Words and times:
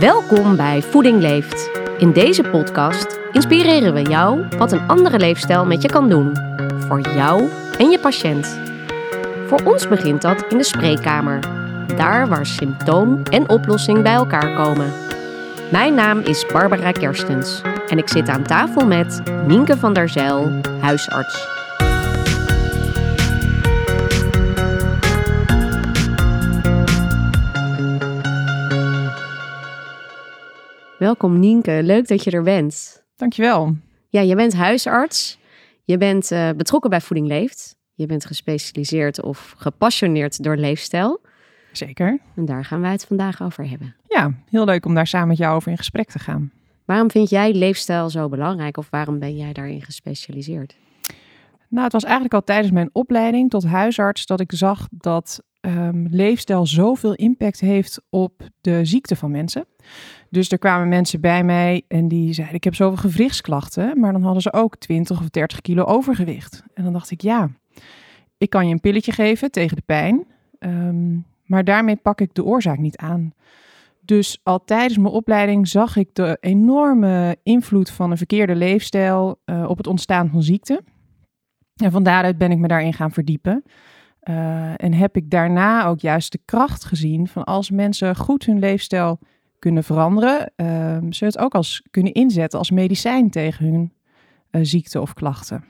Welkom 0.00 0.56
bij 0.56 0.82
Voeding 0.82 1.20
Leeft. 1.20 1.70
In 1.98 2.12
deze 2.12 2.42
podcast 2.42 3.18
inspireren 3.32 3.94
we 3.94 4.02
jou 4.02 4.46
wat 4.58 4.72
een 4.72 4.88
andere 4.88 5.18
leefstijl 5.18 5.66
met 5.66 5.82
je 5.82 5.88
kan 5.88 6.08
doen. 6.08 6.36
Voor 6.78 7.00
jou 7.00 7.48
en 7.78 7.90
je 7.90 7.98
patiënt. 7.98 8.58
Voor 9.46 9.60
ons 9.64 9.88
begint 9.88 10.22
dat 10.22 10.44
in 10.48 10.58
de 10.58 10.64
spreekkamer. 10.64 11.40
Daar 11.96 12.28
waar 12.28 12.46
symptoom 12.46 13.22
en 13.22 13.48
oplossing 13.48 14.02
bij 14.02 14.12
elkaar 14.12 14.54
komen. 14.54 14.92
Mijn 15.70 15.94
naam 15.94 16.18
is 16.18 16.46
Barbara 16.52 16.92
Kerstens 16.92 17.60
en 17.88 17.98
ik 17.98 18.08
zit 18.08 18.28
aan 18.28 18.42
tafel 18.42 18.86
met 18.86 19.22
Nienke 19.46 19.76
van 19.76 19.92
der 19.92 20.08
Zijl, 20.08 20.60
huisarts. 20.80 21.49
Welkom 31.20 31.40
Nienke, 31.40 31.80
leuk 31.82 32.08
dat 32.08 32.24
je 32.24 32.30
er 32.30 32.42
bent. 32.42 33.04
Dankjewel. 33.16 33.76
Ja, 34.08 34.20
je 34.20 34.34
bent 34.34 34.54
huisarts. 34.54 35.38
Je 35.84 35.98
bent 35.98 36.30
uh, 36.30 36.50
betrokken 36.56 36.90
bij 36.90 37.00
Voeding 37.00 37.28
Leeft. 37.28 37.76
Je 37.94 38.06
bent 38.06 38.24
gespecialiseerd 38.24 39.22
of 39.22 39.54
gepassioneerd 39.56 40.42
door 40.42 40.56
leefstijl. 40.56 41.20
Zeker. 41.72 42.18
En 42.36 42.44
daar 42.44 42.64
gaan 42.64 42.80
wij 42.80 42.90
het 42.90 43.04
vandaag 43.04 43.42
over 43.42 43.68
hebben. 43.68 43.96
Ja, 44.08 44.32
heel 44.50 44.64
leuk 44.64 44.86
om 44.86 44.94
daar 44.94 45.06
samen 45.06 45.28
met 45.28 45.36
jou 45.36 45.56
over 45.56 45.70
in 45.70 45.76
gesprek 45.76 46.10
te 46.10 46.18
gaan. 46.18 46.52
Waarom 46.84 47.10
vind 47.10 47.30
jij 47.30 47.52
leefstijl 47.52 48.10
zo 48.10 48.28
belangrijk 48.28 48.76
of 48.76 48.90
waarom 48.90 49.18
ben 49.18 49.36
jij 49.36 49.52
daarin 49.52 49.82
gespecialiseerd? 49.82 50.76
Nou, 51.68 51.84
het 51.84 51.92
was 51.92 52.04
eigenlijk 52.04 52.34
al 52.34 52.44
tijdens 52.44 52.72
mijn 52.72 52.90
opleiding 52.92 53.50
tot 53.50 53.64
huisarts 53.64 54.26
dat 54.26 54.40
ik 54.40 54.52
zag 54.54 54.86
dat 54.90 55.42
um, 55.60 56.06
leefstijl 56.10 56.66
zoveel 56.66 57.14
impact 57.14 57.60
heeft 57.60 58.02
op 58.08 58.48
de 58.60 58.84
ziekte 58.84 59.16
van 59.16 59.30
mensen. 59.30 59.66
Dus 60.30 60.50
er 60.50 60.58
kwamen 60.58 60.88
mensen 60.88 61.20
bij 61.20 61.44
mij 61.44 61.82
en 61.88 62.08
die 62.08 62.32
zeiden: 62.32 62.56
Ik 62.56 62.64
heb 62.64 62.74
zoveel 62.74 63.10
gewrichtsklachten, 63.10 64.00
maar 64.00 64.12
dan 64.12 64.22
hadden 64.22 64.42
ze 64.42 64.52
ook 64.52 64.76
20 64.76 65.20
of 65.20 65.28
30 65.28 65.60
kilo 65.60 65.84
overgewicht. 65.84 66.62
En 66.74 66.84
dan 66.84 66.92
dacht 66.92 67.10
ik: 67.10 67.20
Ja, 67.20 67.50
ik 68.38 68.50
kan 68.50 68.66
je 68.66 68.72
een 68.72 68.80
pilletje 68.80 69.12
geven 69.12 69.50
tegen 69.50 69.76
de 69.76 69.82
pijn, 69.86 70.26
ehm, 70.58 71.18
maar 71.44 71.64
daarmee 71.64 71.96
pak 71.96 72.20
ik 72.20 72.34
de 72.34 72.44
oorzaak 72.44 72.78
niet 72.78 72.96
aan. 72.96 73.34
Dus 74.04 74.40
al 74.42 74.64
tijdens 74.64 74.98
mijn 74.98 75.14
opleiding 75.14 75.68
zag 75.68 75.96
ik 75.96 76.14
de 76.14 76.36
enorme 76.40 77.36
invloed 77.42 77.90
van 77.90 78.10
een 78.10 78.16
verkeerde 78.16 78.54
leefstijl 78.54 79.40
uh, 79.44 79.68
op 79.68 79.76
het 79.76 79.86
ontstaan 79.86 80.28
van 80.28 80.42
ziekte. 80.42 80.82
En 81.76 81.90
van 81.90 82.02
daaruit 82.02 82.38
ben 82.38 82.50
ik 82.50 82.58
me 82.58 82.68
daarin 82.68 82.92
gaan 82.92 83.12
verdiepen. 83.12 83.64
Uh, 84.28 84.72
en 84.76 84.92
heb 84.92 85.16
ik 85.16 85.30
daarna 85.30 85.84
ook 85.86 86.00
juist 86.00 86.32
de 86.32 86.40
kracht 86.44 86.84
gezien 86.84 87.28
van 87.28 87.44
als 87.44 87.70
mensen 87.70 88.16
goed 88.16 88.44
hun 88.44 88.58
leefstijl 88.58 89.18
kunnen 89.58 89.84
veranderen, 89.84 90.52
uh, 90.56 90.98
ze 91.10 91.24
het 91.24 91.38
ook 91.38 91.54
als 91.54 91.82
kunnen 91.90 92.12
inzetten 92.12 92.58
als 92.58 92.70
medicijn 92.70 93.30
tegen 93.30 93.64
hun 93.64 93.92
uh, 94.50 94.60
ziekte 94.64 95.00
of 95.00 95.14
klachten. 95.14 95.64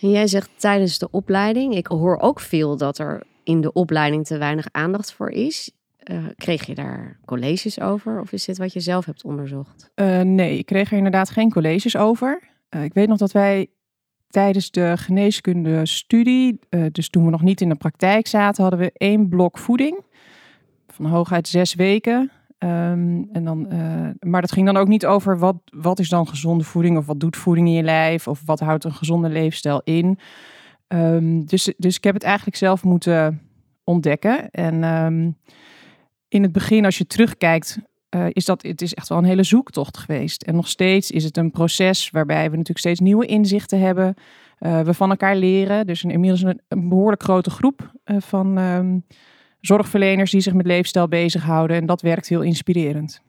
En 0.00 0.10
jij 0.10 0.26
zegt 0.26 0.50
tijdens 0.56 0.98
de 0.98 1.10
opleiding, 1.10 1.74
ik 1.74 1.86
hoor 1.86 2.18
ook 2.18 2.40
veel 2.40 2.76
dat 2.76 2.98
er 2.98 3.22
in 3.44 3.60
de 3.60 3.72
opleiding 3.72 4.26
te 4.26 4.38
weinig 4.38 4.66
aandacht 4.70 5.12
voor 5.12 5.30
is. 5.30 5.70
Uh, 6.10 6.24
kreeg 6.36 6.66
je 6.66 6.74
daar 6.74 7.18
colleges 7.24 7.80
over 7.80 8.20
of 8.20 8.32
is 8.32 8.44
dit 8.44 8.58
wat 8.58 8.72
je 8.72 8.80
zelf 8.80 9.04
hebt 9.04 9.24
onderzocht? 9.24 9.90
nee, 10.22 10.58
ik 10.58 10.66
kreeg 10.66 10.90
er 10.90 10.96
inderdaad 10.96 11.30
geen 11.30 11.50
colleges 11.50 11.96
over. 11.96 12.48
ik 12.82 12.94
weet 12.94 13.08
nog 13.08 13.18
dat 13.18 13.32
wij 13.32 13.68
tijdens 14.30 14.70
de 14.70 14.96
geneeskunde 14.96 15.86
studie, 15.86 16.58
uh, 16.70 16.86
dus 16.92 17.08
toen 17.08 17.24
we 17.24 17.30
nog 17.30 17.42
niet 17.42 17.60
in 17.60 17.68
de 17.68 17.74
praktijk 17.74 18.26
zaten, 18.26 18.62
hadden 18.62 18.80
we 18.80 18.92
één 18.94 19.28
blok 19.28 19.58
voeding 19.58 20.00
van 20.88 21.06
hooguit 21.06 21.48
zes 21.48 21.74
weken. 21.74 22.30
Um, 22.58 23.28
en 23.32 23.44
dan, 23.44 23.66
uh, 23.72 24.08
maar 24.20 24.40
dat 24.40 24.52
ging 24.52 24.66
dan 24.66 24.76
ook 24.76 24.88
niet 24.88 25.06
over 25.06 25.38
wat, 25.38 25.56
wat 25.64 25.98
is 25.98 26.08
dan 26.08 26.28
gezonde 26.28 26.64
voeding 26.64 26.96
of 26.96 27.06
wat 27.06 27.20
doet 27.20 27.36
voeding 27.36 27.66
in 27.66 27.74
je 27.74 27.82
lijf 27.82 28.28
of 28.28 28.42
wat 28.44 28.60
houdt 28.60 28.84
een 28.84 28.92
gezonde 28.92 29.28
leefstijl 29.28 29.80
in. 29.84 30.18
Um, 30.88 31.46
dus, 31.46 31.72
dus 31.76 31.96
ik 31.96 32.04
heb 32.04 32.14
het 32.14 32.22
eigenlijk 32.22 32.56
zelf 32.56 32.84
moeten 32.84 33.42
ontdekken. 33.84 34.50
En 34.50 34.84
um, 34.84 35.36
in 36.28 36.42
het 36.42 36.52
begin, 36.52 36.84
als 36.84 36.98
je 36.98 37.06
terugkijkt, 37.06 37.78
uh, 38.10 38.26
is 38.28 38.44
dat 38.44 38.62
het 38.62 38.82
is 38.82 38.94
echt 38.94 39.08
wel 39.08 39.18
een 39.18 39.24
hele 39.24 39.42
zoektocht 39.42 39.98
geweest. 39.98 40.42
En 40.42 40.54
nog 40.54 40.68
steeds 40.68 41.10
is 41.10 41.24
het 41.24 41.36
een 41.36 41.50
proces 41.50 42.10
waarbij 42.10 42.42
we 42.42 42.50
natuurlijk 42.50 42.78
steeds 42.78 43.00
nieuwe 43.00 43.26
inzichten 43.26 43.80
hebben. 43.80 44.14
Uh, 44.60 44.80
we 44.80 44.94
van 44.94 45.10
elkaar 45.10 45.36
leren. 45.36 45.86
Dus 45.86 46.02
een, 46.02 46.10
inmiddels 46.10 46.42
een, 46.42 46.60
een 46.68 46.88
behoorlijk 46.88 47.22
grote 47.22 47.50
groep 47.50 47.92
uh, 48.04 48.16
van 48.20 48.58
um, 48.58 49.04
zorgverleners 49.60 50.30
die 50.30 50.40
zich 50.40 50.52
met 50.52 50.66
leefstijl 50.66 51.08
bezighouden. 51.08 51.76
En 51.76 51.86
dat 51.86 52.02
werkt 52.02 52.28
heel 52.28 52.42
inspirerend. 52.42 53.22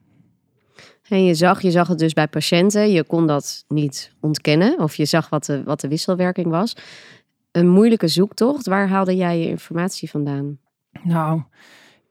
En 1.08 1.24
je 1.24 1.34
zag, 1.34 1.62
je 1.62 1.72
zag 1.72 1.88
het 1.88 2.00
dus 2.00 2.14
bij 2.14 2.28
patiënten. 2.28 2.92
Je 2.92 3.04
kon 3.04 3.28
dat 3.28 3.66
niet 3.68 4.16
ontkennen. 4.20 4.80
Of 4.80 4.96
je 4.96 5.06
zag 5.06 5.30
wat 5.30 5.46
de, 5.46 5.64
wat 5.64 5.82
de 5.82 5.88
wisselwerking 5.88 6.48
was. 6.48 6.76
Een 7.52 7.70
moeilijke 7.70 8.08
zoektocht. 8.08 8.68
Waar 8.68 8.88
haalde 8.88 9.16
jij 9.16 9.40
je 9.40 9.48
informatie 9.48 10.10
vandaan? 10.10 10.58
Nou, 11.04 11.42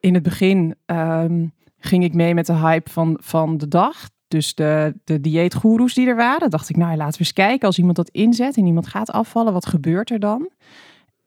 in 0.01 0.15
het 0.15 0.23
begin 0.23 0.75
um, 0.87 1.53
ging 1.81 2.05
ik 2.05 2.15
mee 2.15 2.35
met 2.35 2.47
de 2.47 2.55
hype 2.55 2.91
van, 2.91 3.19
van 3.23 3.57
de 3.57 3.69
dag. 3.69 4.09
Dus 4.29 4.55
de, 4.55 4.95
de 5.05 5.21
dieetgoeroes 5.21 5.95
die 5.95 6.07
er 6.07 6.17
waren. 6.17 6.51
Dacht 6.51 6.69
ik, 6.69 6.77
nou 6.77 6.97
laten 6.97 7.13
we 7.13 7.19
eens 7.19 7.33
kijken. 7.33 7.67
Als 7.67 7.79
iemand 7.79 7.97
dat 7.97 8.09
inzet 8.09 8.57
en 8.57 8.67
iemand 8.67 8.87
gaat 8.87 9.11
afvallen, 9.11 9.53
wat 9.53 9.67
gebeurt 9.67 10.11
er 10.11 10.21
dan? 10.21 10.51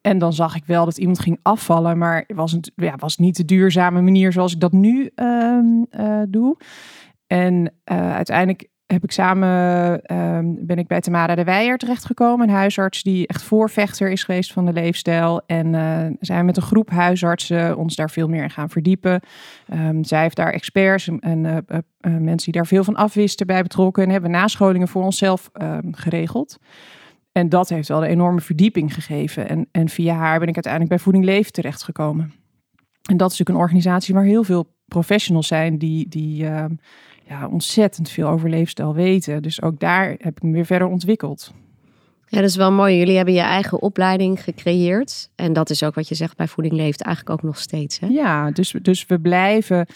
En 0.00 0.18
dan 0.18 0.32
zag 0.32 0.56
ik 0.56 0.64
wel 0.64 0.84
dat 0.84 0.98
iemand 0.98 1.20
ging 1.20 1.38
afvallen, 1.42 1.98
maar 1.98 2.24
het 2.26 2.36
was, 2.36 2.52
een, 2.52 2.64
ja, 2.76 2.96
was 2.96 3.16
niet 3.16 3.36
de 3.36 3.44
duurzame 3.44 4.00
manier 4.00 4.32
zoals 4.32 4.52
ik 4.52 4.60
dat 4.60 4.72
nu 4.72 5.10
uh, 5.16 5.58
uh, 5.90 6.22
doe. 6.28 6.56
En 7.26 7.72
uh, 7.92 8.14
uiteindelijk 8.14 8.68
heb 8.94 9.04
ik 9.04 9.12
samen, 9.12 9.48
um, 10.16 10.66
ben 10.66 10.78
ik 10.78 10.86
bij 10.86 11.00
Tamara 11.00 11.34
de 11.34 11.44
Weijer 11.44 11.78
terechtgekomen. 11.78 12.48
Een 12.48 12.54
huisarts 12.54 13.02
die 13.02 13.26
echt 13.26 13.42
voorvechter 13.42 14.10
is 14.10 14.24
geweest 14.24 14.52
van 14.52 14.66
de 14.66 14.72
leefstijl. 14.72 15.42
En 15.46 15.72
uh, 15.72 16.06
zijn 16.20 16.44
met 16.44 16.56
een 16.56 16.62
groep 16.62 16.90
huisartsen 16.90 17.76
ons 17.76 17.96
daar 17.96 18.10
veel 18.10 18.28
meer 18.28 18.42
in 18.42 18.50
gaan 18.50 18.70
verdiepen. 18.70 19.20
Um, 19.72 20.04
zij 20.04 20.22
heeft 20.22 20.36
daar 20.36 20.52
experts 20.52 21.08
en 21.20 21.44
uh, 21.44 21.56
uh, 21.68 21.78
mensen 22.00 22.52
die 22.52 22.52
daar 22.52 22.66
veel 22.66 22.84
van 22.84 22.94
afwisten 22.94 23.46
bij 23.46 23.62
betrokken. 23.62 24.02
En 24.02 24.10
hebben 24.10 24.30
nascholingen 24.30 24.88
voor 24.88 25.02
onszelf 25.02 25.50
geregeld. 25.90 26.58
En 27.32 27.48
dat 27.48 27.68
heeft 27.68 27.88
wel 27.88 28.04
een 28.04 28.10
enorme 28.10 28.40
verdieping 28.40 28.94
gegeven. 28.94 29.48
En, 29.48 29.68
en 29.70 29.88
via 29.88 30.14
haar 30.14 30.38
ben 30.38 30.48
ik 30.48 30.54
uiteindelijk 30.54 30.92
bij 30.92 31.02
Voeding 31.02 31.24
Leven 31.24 31.52
terechtgekomen. 31.52 32.32
En 33.10 33.16
dat 33.16 33.32
is 33.32 33.38
natuurlijk 33.38 33.48
een 33.48 33.64
organisatie 33.64 34.14
waar 34.14 34.24
heel 34.24 34.44
veel 34.44 34.72
professionals 34.86 35.46
zijn 35.46 35.78
die, 35.78 36.08
die 36.08 36.46
ja, 37.28 37.48
ontzettend 37.48 38.10
veel 38.10 38.28
over 38.28 38.48
leefstijl 38.48 38.94
weten. 38.94 39.42
Dus 39.42 39.62
ook 39.62 39.80
daar 39.80 40.08
heb 40.18 40.36
ik 40.36 40.42
me 40.42 40.52
weer 40.52 40.66
verder 40.66 40.88
ontwikkeld. 40.88 41.52
Ja, 42.26 42.40
dat 42.40 42.48
is 42.48 42.56
wel 42.56 42.72
mooi. 42.72 42.98
Jullie 42.98 43.16
hebben 43.16 43.34
je 43.34 43.40
eigen 43.40 43.82
opleiding 43.82 44.42
gecreëerd. 44.42 45.30
En 45.34 45.52
dat 45.52 45.70
is 45.70 45.82
ook 45.82 45.94
wat 45.94 46.08
je 46.08 46.14
zegt 46.14 46.36
bij 46.36 46.48
Voeding 46.48 46.74
Leeft 46.74 47.02
eigenlijk 47.02 47.36
ook 47.36 47.46
nog 47.46 47.58
steeds. 47.58 47.98
Hè? 47.98 48.06
Ja, 48.06 48.50
dus, 48.50 48.74
dus 48.82 49.06
we 49.06 49.20
blijven 49.20 49.86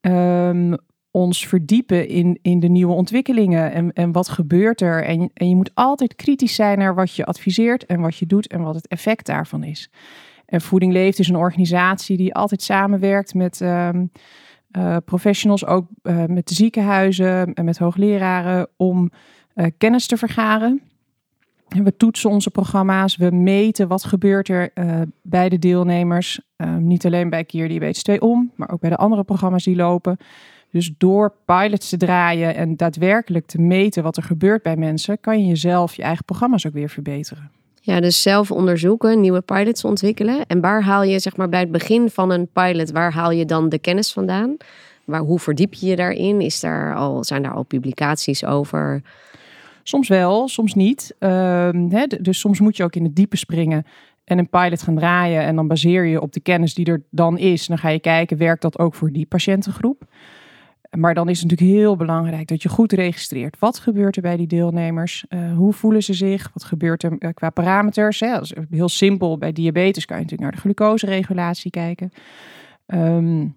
um, 0.00 0.76
ons 1.10 1.46
verdiepen 1.46 2.08
in, 2.08 2.38
in 2.42 2.60
de 2.60 2.68
nieuwe 2.68 2.92
ontwikkelingen 2.92 3.72
en, 3.72 3.92
en 3.92 4.12
wat 4.12 4.28
gebeurt 4.28 4.80
er. 4.80 5.04
En, 5.04 5.30
en 5.34 5.48
je 5.48 5.56
moet 5.56 5.70
altijd 5.74 6.14
kritisch 6.14 6.54
zijn 6.54 6.78
naar 6.78 6.94
wat 6.94 7.14
je 7.14 7.24
adviseert 7.24 7.86
en 7.86 8.00
wat 8.00 8.16
je 8.16 8.26
doet 8.26 8.46
en 8.46 8.62
wat 8.62 8.74
het 8.74 8.86
effect 8.86 9.26
daarvan 9.26 9.64
is. 9.64 9.90
En 10.46 10.60
Voeding 10.60 10.92
Leeft 10.92 11.18
is 11.18 11.28
een 11.28 11.36
organisatie 11.36 12.16
die 12.16 12.34
altijd 12.34 12.62
samenwerkt 12.62 13.34
met 13.34 13.60
um, 13.60 14.10
uh, 14.76 14.96
professionals, 15.04 15.66
ook 15.66 15.86
uh, 16.02 16.24
met 16.24 16.50
ziekenhuizen 16.50 17.54
en 17.54 17.64
met 17.64 17.78
hoogleraren, 17.78 18.68
om 18.76 19.10
uh, 19.54 19.66
kennis 19.78 20.06
te 20.06 20.16
vergaren. 20.16 20.82
En 21.68 21.84
we 21.84 21.96
toetsen 21.96 22.30
onze 22.30 22.50
programma's, 22.50 23.16
we 23.16 23.30
meten 23.30 23.88
wat 23.88 24.04
gebeurt 24.04 24.48
er 24.48 24.70
bij 25.22 25.48
de 25.48 25.58
deelnemers. 25.58 26.40
Ehm, 26.56 26.86
niet 26.86 27.06
alleen 27.06 27.30
bij 27.30 27.44
Diabetes 27.46 28.02
2 28.02 28.20
om, 28.20 28.52
maar 28.54 28.70
ook 28.70 28.80
bij 28.80 28.90
de 28.90 28.96
andere 28.96 29.24
programma's 29.24 29.64
die 29.64 29.76
lopen. 29.76 30.16
Dus 30.70 30.94
door 30.98 31.34
pilots 31.44 31.88
te 31.88 31.96
draaien 31.96 32.54
en 32.54 32.76
daadwerkelijk 32.76 33.46
te 33.46 33.60
meten 33.60 34.02
wat 34.02 34.16
er 34.16 34.22
gebeurt 34.22 34.62
bij 34.62 34.76
mensen, 34.76 35.20
kan 35.20 35.40
je 35.40 35.46
jezelf 35.46 35.94
je 35.94 36.02
eigen 36.02 36.24
programma's 36.24 36.66
ook 36.66 36.72
weer 36.72 36.88
verbeteren. 36.88 37.50
Ja, 37.86 38.00
dus 38.00 38.22
zelf 38.22 38.50
onderzoeken, 38.50 39.20
nieuwe 39.20 39.40
pilots 39.40 39.84
ontwikkelen. 39.84 40.46
En 40.46 40.60
waar 40.60 40.82
haal 40.82 41.02
je, 41.02 41.18
zeg 41.18 41.36
maar, 41.36 41.48
bij 41.48 41.60
het 41.60 41.70
begin 41.70 42.10
van 42.10 42.30
een 42.30 42.48
pilot, 42.52 42.90
waar 42.90 43.12
haal 43.12 43.30
je 43.30 43.44
dan 43.44 43.68
de 43.68 43.78
kennis 43.78 44.12
vandaan? 44.12 44.56
Waar, 45.04 45.20
hoe 45.20 45.38
verdiep 45.38 45.74
je 45.74 45.86
je 45.86 45.96
daarin? 45.96 46.40
Is 46.40 46.60
daar 46.60 46.94
al, 46.94 47.24
zijn 47.24 47.42
daar 47.42 47.54
al 47.54 47.62
publicaties 47.62 48.44
over? 48.44 49.02
Soms 49.82 50.08
wel, 50.08 50.48
soms 50.48 50.74
niet. 50.74 51.14
Uh, 51.20 51.30
hè, 51.88 52.06
dus 52.20 52.38
soms 52.38 52.60
moet 52.60 52.76
je 52.76 52.84
ook 52.84 52.96
in 52.96 53.04
het 53.04 53.16
diepe 53.16 53.36
springen 53.36 53.86
en 54.24 54.38
een 54.38 54.48
pilot 54.48 54.82
gaan 54.82 54.96
draaien. 54.96 55.42
En 55.42 55.56
dan 55.56 55.68
baseer 55.68 56.04
je 56.04 56.20
op 56.20 56.32
de 56.32 56.40
kennis 56.40 56.74
die 56.74 56.86
er 56.86 57.02
dan 57.10 57.38
is. 57.38 57.66
Dan 57.66 57.78
ga 57.78 57.88
je 57.88 58.00
kijken, 58.00 58.36
werkt 58.36 58.62
dat 58.62 58.78
ook 58.78 58.94
voor 58.94 59.12
die 59.12 59.26
patiëntengroep? 59.26 60.02
Maar 60.96 61.14
dan 61.14 61.28
is 61.28 61.40
het 61.40 61.50
natuurlijk 61.50 61.78
heel 61.78 61.96
belangrijk 61.96 62.48
dat 62.48 62.62
je 62.62 62.68
goed 62.68 62.92
registreert. 62.92 63.58
Wat 63.58 63.78
gebeurt 63.78 64.16
er 64.16 64.22
bij 64.22 64.36
die 64.36 64.46
deelnemers? 64.46 65.24
Uh, 65.28 65.56
hoe 65.56 65.72
voelen 65.72 66.02
ze 66.02 66.14
zich? 66.14 66.50
Wat 66.52 66.64
gebeurt 66.64 67.02
er 67.02 67.16
uh, 67.18 67.30
qua 67.34 67.50
parameters? 67.50 68.20
Hè? 68.20 68.32
Dat 68.32 68.42
is 68.42 68.52
heel 68.70 68.88
simpel. 68.88 69.38
Bij 69.38 69.52
diabetes 69.52 70.04
kan 70.04 70.16
je 70.16 70.22
natuurlijk 70.22 70.50
naar 70.50 70.62
de 70.62 70.68
glucoseregulatie 70.68 71.70
kijken. 71.70 72.12
Um, 72.86 73.56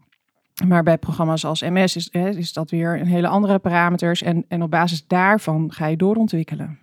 Maar 0.65 0.83
bij 0.83 0.97
programma's 0.97 1.45
als 1.45 1.61
MS 1.61 1.95
is, 1.95 2.09
hè, 2.11 2.29
is 2.29 2.53
dat 2.53 2.69
weer 2.69 2.99
een 2.99 3.07
hele 3.07 3.27
andere 3.27 3.59
parameters. 3.59 4.21
En, 4.21 4.45
en 4.47 4.61
op 4.61 4.71
basis 4.71 5.07
daarvan 5.07 5.71
ga 5.73 5.85
je 5.87 5.97
doorontwikkelen. 5.97 6.79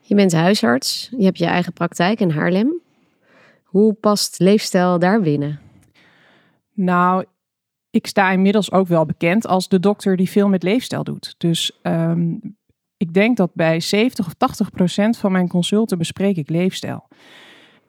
Je 0.00 0.14
bent 0.14 0.32
huisarts, 0.32 1.12
je 1.16 1.24
hebt 1.24 1.38
je 1.38 1.46
eigen 1.46 1.72
praktijk 1.72 2.20
in 2.20 2.30
Haarlem. 2.30 2.80
Hoe 3.62 3.92
past 3.92 4.38
leefstijl 4.38 4.98
daar 4.98 5.20
binnen? 5.20 5.60
Nou, 6.72 7.24
ik 7.98 8.06
sta 8.06 8.30
inmiddels 8.30 8.72
ook 8.72 8.86
wel 8.86 9.06
bekend 9.06 9.46
als 9.46 9.68
de 9.68 9.80
dokter 9.80 10.16
die 10.16 10.30
veel 10.30 10.48
met 10.48 10.62
leefstijl 10.62 11.04
doet. 11.04 11.34
Dus 11.38 11.78
ehm, 11.82 12.34
ik 12.96 13.14
denk 13.14 13.36
dat 13.36 13.54
bij 13.54 13.80
70 13.80 14.26
of 14.26 14.34
80 14.34 14.70
procent 14.70 15.16
van 15.16 15.32
mijn 15.32 15.48
consulten 15.48 15.98
bespreek 15.98 16.36
ik 16.36 16.48
leefstijl. 16.48 17.08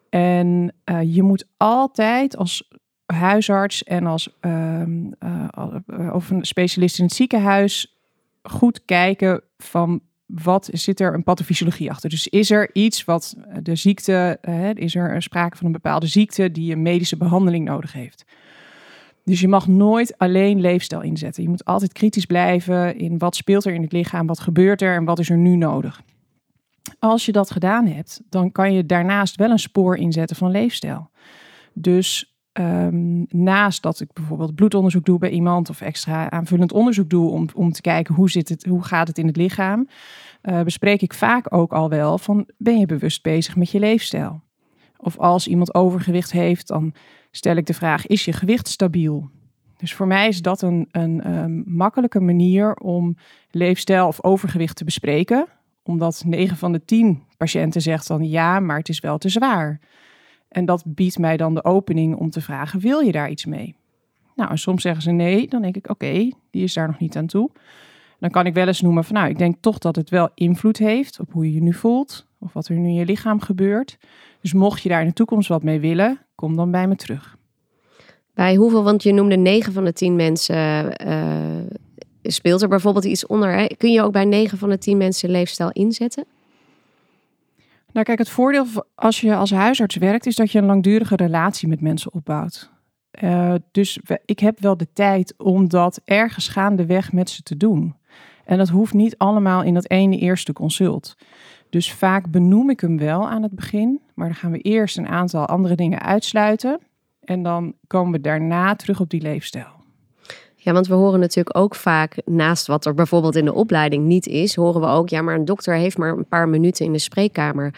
En 0.09 0.73
uh, 0.85 1.15
je 1.15 1.23
moet 1.23 1.45
altijd 1.57 2.37
als 2.37 2.69
huisarts 3.05 3.83
en 3.83 4.05
als 4.05 4.29
um, 4.41 5.13
uh, 5.19 6.13
of 6.13 6.29
een 6.29 6.45
specialist 6.45 6.97
in 6.97 7.05
het 7.05 7.13
ziekenhuis 7.13 7.99
goed 8.43 8.85
kijken 8.85 9.41
van 9.57 10.01
wat 10.25 10.69
zit 10.71 10.99
er 10.99 11.13
een 11.13 11.23
pathofysiologie 11.23 11.91
achter. 11.91 12.09
Dus 12.09 12.27
is 12.27 12.51
er 12.51 12.69
iets 12.73 13.05
wat 13.05 13.35
de 13.61 13.75
ziekte, 13.75 14.37
uh, 14.41 14.73
is 14.73 14.95
er 14.95 15.21
sprake 15.21 15.57
van 15.57 15.65
een 15.65 15.71
bepaalde 15.71 16.07
ziekte 16.07 16.51
die 16.51 16.71
een 16.71 16.81
medische 16.81 17.17
behandeling 17.17 17.65
nodig 17.65 17.93
heeft. 17.93 18.25
Dus 19.29 19.39
je 19.39 19.47
mag 19.47 19.67
nooit 19.67 20.17
alleen 20.17 20.61
leefstijl 20.61 21.01
inzetten. 21.01 21.43
Je 21.43 21.49
moet 21.49 21.65
altijd 21.65 21.93
kritisch 21.93 22.25
blijven 22.25 22.97
in 22.97 23.17
wat 23.17 23.35
speelt 23.35 23.65
er 23.65 23.73
in 23.73 23.81
het 23.81 23.91
lichaam, 23.91 24.27
wat 24.27 24.39
gebeurt 24.39 24.81
er 24.81 24.95
en 24.95 25.05
wat 25.05 25.19
is 25.19 25.29
er 25.29 25.37
nu 25.37 25.55
nodig. 25.55 26.01
Als 26.99 27.25
je 27.25 27.31
dat 27.31 27.51
gedaan 27.51 27.85
hebt, 27.85 28.21
dan 28.29 28.51
kan 28.51 28.73
je 28.73 28.85
daarnaast 28.85 29.35
wel 29.35 29.49
een 29.49 29.59
spoor 29.59 29.97
inzetten 29.97 30.35
van 30.35 30.51
leefstijl. 30.51 31.09
Dus 31.73 32.37
um, 32.53 33.25
naast 33.29 33.81
dat 33.81 33.99
ik 33.99 34.13
bijvoorbeeld 34.13 34.55
bloedonderzoek 34.55 35.05
doe 35.05 35.19
bij 35.19 35.29
iemand 35.29 35.69
of 35.69 35.81
extra 35.81 36.29
aanvullend 36.29 36.71
onderzoek 36.71 37.09
doe 37.09 37.29
om, 37.29 37.47
om 37.53 37.71
te 37.71 37.81
kijken 37.81 38.15
hoe, 38.15 38.29
zit 38.29 38.49
het, 38.49 38.65
hoe 38.65 38.83
gaat 38.83 39.07
het 39.07 39.17
in 39.17 39.27
het 39.27 39.37
lichaam, 39.37 39.87
uh, 40.43 40.61
bespreek 40.61 41.01
ik 41.01 41.13
vaak 41.13 41.53
ook 41.53 41.73
al 41.73 41.89
wel 41.89 42.17
van 42.17 42.47
ben 42.57 42.79
je 42.79 42.85
bewust 42.85 43.23
bezig 43.23 43.55
met 43.55 43.71
je 43.71 43.79
leefstijl? 43.79 44.41
Of 44.97 45.17
als 45.17 45.47
iemand 45.47 45.73
overgewicht 45.73 46.31
heeft, 46.31 46.67
dan 46.67 46.93
stel 47.31 47.55
ik 47.55 47.65
de 47.65 47.73
vraag: 47.73 48.07
is 48.07 48.25
je 48.25 48.33
gewicht 48.33 48.67
stabiel? 48.67 49.29
Dus 49.77 49.93
voor 49.93 50.07
mij 50.07 50.27
is 50.27 50.41
dat 50.41 50.61
een, 50.61 50.87
een 50.91 51.33
um, 51.33 51.63
makkelijke 51.65 52.19
manier 52.19 52.73
om 52.73 53.17
leefstijl 53.51 54.07
of 54.07 54.23
overgewicht 54.23 54.75
te 54.75 54.83
bespreken. 54.83 55.47
Omdat 55.83 56.23
9 56.25 56.57
van 56.57 56.71
de 56.71 56.85
10 56.85 57.23
patiënten 57.37 57.81
zegt 57.81 58.07
dan 58.07 58.29
ja, 58.29 58.59
maar 58.59 58.77
het 58.77 58.89
is 58.89 58.99
wel 58.99 59.17
te 59.17 59.29
zwaar. 59.29 59.79
En 60.49 60.65
dat 60.65 60.83
biedt 60.85 61.17
mij 61.17 61.37
dan 61.37 61.53
de 61.53 61.63
opening 61.63 62.15
om 62.15 62.29
te 62.29 62.41
vragen: 62.41 62.79
wil 62.79 62.99
je 62.99 63.11
daar 63.11 63.29
iets 63.29 63.45
mee? 63.45 63.75
Nou, 64.35 64.51
en 64.51 64.57
soms 64.57 64.81
zeggen 64.81 65.01
ze 65.01 65.11
nee, 65.11 65.47
dan 65.47 65.61
denk 65.61 65.75
ik: 65.75 65.89
oké, 65.89 66.31
die 66.49 66.63
is 66.63 66.73
daar 66.73 66.87
nog 66.87 66.99
niet 66.99 67.17
aan 67.17 67.27
toe. 67.27 67.51
Dan 68.19 68.29
kan 68.29 68.45
ik 68.45 68.53
wel 68.53 68.67
eens 68.67 68.81
noemen 68.81 69.03
van 69.03 69.15
nou, 69.15 69.29
ik 69.29 69.37
denk 69.37 69.55
toch 69.59 69.77
dat 69.77 69.95
het 69.95 70.09
wel 70.09 70.29
invloed 70.33 70.77
heeft 70.77 71.19
op 71.19 71.31
hoe 71.31 71.45
je 71.45 71.53
je 71.53 71.61
nu 71.61 71.73
voelt 71.73 72.27
of 72.39 72.53
wat 72.53 72.67
er 72.67 72.75
nu 72.75 72.87
in 72.87 72.93
je 72.93 73.05
lichaam 73.05 73.41
gebeurt. 73.41 73.97
Dus 74.41 74.53
mocht 74.53 74.81
je 74.81 74.89
daar 74.89 75.01
in 75.01 75.07
de 75.07 75.13
toekomst 75.13 75.49
wat 75.49 75.63
mee 75.63 75.79
willen, 75.79 76.25
kom 76.35 76.55
dan 76.55 76.71
bij 76.71 76.87
me 76.87 76.95
terug. 76.95 77.37
Bij 78.33 78.55
hoeveel, 78.55 78.83
want 78.83 79.03
je 79.03 79.13
noemde 79.13 79.35
9 79.35 79.73
van 79.73 79.85
de 79.85 79.93
10 79.93 80.15
mensen, 80.15 80.93
uh, 81.07 81.67
speelt 82.23 82.61
er 82.61 82.67
bijvoorbeeld 82.67 83.05
iets 83.05 83.25
onder. 83.25 83.51
Hè? 83.57 83.65
Kun 83.77 83.91
je 83.91 84.01
ook 84.01 84.11
bij 84.11 84.25
9 84.25 84.57
van 84.57 84.69
de 84.69 84.77
10 84.77 84.97
mensen 84.97 85.29
leefstijl 85.29 85.71
inzetten? 85.71 86.25
Nou 87.91 88.05
kijk, 88.05 88.19
het 88.19 88.29
voordeel 88.29 88.65
als 88.95 89.21
je 89.21 89.35
als 89.35 89.51
huisarts 89.51 89.95
werkt, 89.95 90.25
is 90.25 90.35
dat 90.35 90.51
je 90.51 90.57
een 90.57 90.65
langdurige 90.65 91.15
relatie 91.15 91.67
met 91.67 91.81
mensen 91.81 92.13
opbouwt. 92.13 92.71
Uh, 93.23 93.53
dus 93.71 93.99
ik 94.25 94.39
heb 94.39 94.59
wel 94.59 94.77
de 94.77 94.87
tijd 94.93 95.33
om 95.37 95.67
dat 95.67 96.01
ergens 96.05 96.47
gaandeweg 96.47 97.11
met 97.11 97.29
ze 97.29 97.41
te 97.41 97.57
doen. 97.57 97.95
En 98.45 98.57
dat 98.57 98.69
hoeft 98.69 98.93
niet 98.93 99.17
allemaal 99.17 99.63
in 99.63 99.73
dat 99.73 99.89
ene 99.89 100.17
eerste 100.17 100.53
consult. 100.53 101.15
Dus 101.69 101.93
vaak 101.93 102.31
benoem 102.31 102.69
ik 102.69 102.79
hem 102.79 102.97
wel 102.97 103.29
aan 103.29 103.43
het 103.43 103.55
begin, 103.55 103.99
maar 104.13 104.27
dan 104.27 104.35
gaan 104.35 104.51
we 104.51 104.57
eerst 104.57 104.97
een 104.97 105.07
aantal 105.07 105.45
andere 105.45 105.75
dingen 105.75 106.01
uitsluiten. 106.01 106.79
En 107.23 107.43
dan 107.43 107.73
komen 107.87 108.11
we 108.11 108.21
daarna 108.21 108.75
terug 108.75 108.99
op 108.99 109.09
die 109.09 109.21
leefstijl. 109.21 109.77
Ja, 110.55 110.73
want 110.73 110.87
we 110.87 110.93
horen 110.93 111.19
natuurlijk 111.19 111.57
ook 111.57 111.75
vaak, 111.75 112.21
naast 112.25 112.67
wat 112.67 112.85
er 112.85 112.93
bijvoorbeeld 112.93 113.35
in 113.35 113.45
de 113.45 113.53
opleiding 113.53 114.05
niet 114.05 114.27
is, 114.27 114.55
horen 114.55 114.81
we 114.81 114.87
ook, 114.87 115.09
ja, 115.09 115.21
maar 115.21 115.35
een 115.35 115.45
dokter 115.45 115.75
heeft 115.75 115.97
maar 115.97 116.17
een 116.17 116.27
paar 116.27 116.49
minuten 116.49 116.85
in 116.85 116.91
de 116.91 116.99
spreekkamer. 116.99 117.73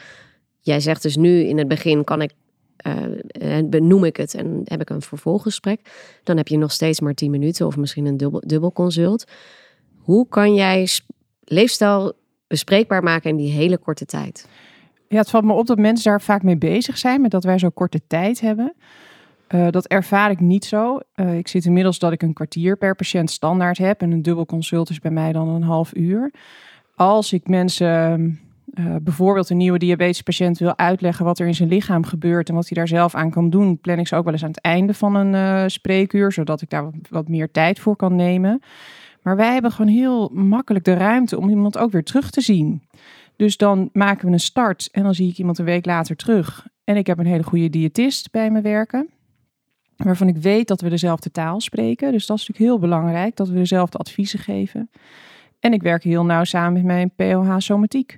Jij 0.60 0.80
zegt 0.80 1.02
dus 1.02 1.16
nu 1.16 1.44
in 1.44 1.58
het 1.58 1.68
begin 1.68 2.04
kan 2.04 2.22
ik, 2.22 2.32
uh, 2.88 3.60
benoem 3.66 4.04
ik 4.04 4.18
het 4.18 4.34
en 4.34 4.62
heb 4.64 4.82
ik 4.82 4.90
een 4.90 5.02
vervolggesprek. 5.02 5.80
Dan 6.24 6.38
heb 6.38 6.48
je 6.48 6.58
nog 6.58 6.72
steeds 6.72 7.00
maar 7.00 7.14
tien 7.14 7.32
minuten 7.32 7.68
of 7.68 7.78
misschien 7.78 8.06
een 8.06 8.18
dubbel, 8.18 8.42
dubbel 8.46 8.72
consult. 8.72 9.32
Hoe 9.98 10.28
kan 10.28 10.54
jij 10.54 10.88
leefstijl 11.44 12.14
bespreekbaar 12.52 13.04
maken 13.04 13.30
in 13.30 13.36
die 13.36 13.52
hele 13.52 13.78
korte 13.78 14.06
tijd? 14.06 14.48
Ja, 15.08 15.18
het 15.18 15.30
valt 15.30 15.44
me 15.44 15.54
op 15.54 15.68
dat 15.68 15.78
mensen 15.78 16.12
daar 16.12 16.22
vaak 16.22 16.44
mee 16.44 16.58
bezig 16.58 16.98
zijn, 16.98 17.22
met 17.22 17.32
dat 17.32 17.44
wij 17.44 17.58
zo 17.58 17.70
korte 17.70 18.02
tijd 18.08 18.42
hebben. 18.42 18.74
Uh, 19.50 19.68
dat 19.70 19.88
ervaar 19.88 20.32
ik 20.32 20.40
niet 20.40 20.66
zo. 20.66 21.00
Uh, 21.16 21.38
ik 21.38 21.48
zit 21.48 21.66
inmiddels 21.66 22.00
dat 22.00 22.12
ik 22.12 22.22
een 22.22 22.34
kwartier 22.34 22.78
per 22.78 22.96
patiënt 22.96 23.32
standaard 23.32 23.78
heb 23.78 24.02
en 24.02 24.12
een 24.12 24.22
dubbel 24.22 24.46
consult 24.46 24.90
is 24.90 25.00
bij 25.00 25.12
mij 25.12 25.32
dan 25.32 25.48
een 25.48 25.64
half 25.64 25.96
uur. 25.96 26.32
Als 26.96 27.34
ik 27.34 27.48
mensen 27.48 28.40
uh, 28.74 28.96
bijvoorbeeld 29.02 29.50
een 29.50 29.58
nieuwe 29.58 29.78
diabetespatiënt 29.78 30.58
wil 30.58 30.78
uitleggen 30.78 31.26
wat 31.26 31.40
er 31.40 31.48
in 31.48 31.56
zijn 31.56 31.70
lichaam 31.70 32.06
gebeurt 32.06 32.50
en 32.50 32.56
wat 32.56 32.68
hij 32.68 32.78
daar 32.78 32.88
zelf 32.88 33.16
aan 33.16 33.32
kan 33.32 33.50
doen, 33.50 33.80
plan 33.80 34.00
ik 34.00 34.08
ze 34.08 34.16
ook 34.16 34.24
wel 34.24 34.34
eens 34.34 34.44
aan 34.44 34.50
het 34.50 34.62
einde 34.62 34.94
van 34.94 35.16
een 35.16 35.70
spreekuur, 35.72 36.32
zodat 36.32 36.62
ik 36.62 36.70
daar 36.70 36.90
wat 37.10 37.28
meer 37.28 37.52
tijd 37.52 37.80
voor 37.80 37.96
kan 37.96 38.16
nemen. 38.16 38.62
Maar 39.22 39.36
wij 39.36 39.54
hebben 39.54 39.72
gewoon 39.72 39.92
heel 39.92 40.30
makkelijk 40.34 40.86
de 40.86 40.94
ruimte 40.94 41.38
om 41.38 41.50
iemand 41.50 41.78
ook 41.78 41.92
weer 41.92 42.04
terug 42.04 42.30
te 42.30 42.42
zien. 42.42 42.82
Dus 43.36 43.58
dan 43.58 43.90
maken 43.94 44.28
we 44.28 44.34
een 44.34 44.40
start 44.40 44.90
en 44.92 45.04
dan 45.04 45.16
zie 45.16 45.30
ik 45.30 45.38
iemand 45.38 45.58
een 45.58 45.66
week 45.66 45.86
later 45.86 46.16
terug. 46.16 46.68
En 46.84 46.96
ik 46.96 47.08
heb 47.08 47.20
een 47.20 47.26
hele 47.26 47.44
goede 47.44 47.70
diëtist 47.70 48.32
bij 48.32 48.52
me 48.52 48.62
werken. 48.62 49.10
Waarvan 49.96 50.28
ik 50.28 50.38
weet 50.38 50.68
dat 50.68 50.82
we 50.82 50.90
dezelfde 50.90 51.32
taal 51.32 51.62
spreken. 51.62 52.12
Dus 52.12 52.26
dat 52.26 52.38
is 52.38 52.48
natuurlijk 52.48 52.72
heel 52.72 52.90
belangrijk, 52.90 53.36
dat 53.36 53.50
we 53.50 53.56
dezelfde 53.56 53.98
adviezen 53.98 54.40
geven. 54.40 54.90
En 55.60 55.74
ik 55.74 55.82
werk 55.82 56.04
heel 56.04 56.26
nauw 56.26 56.44
samen 56.44 56.74
met 56.74 56.84
mijn 56.84 57.12
POH 57.16 57.56
Somatiek. 57.58 58.18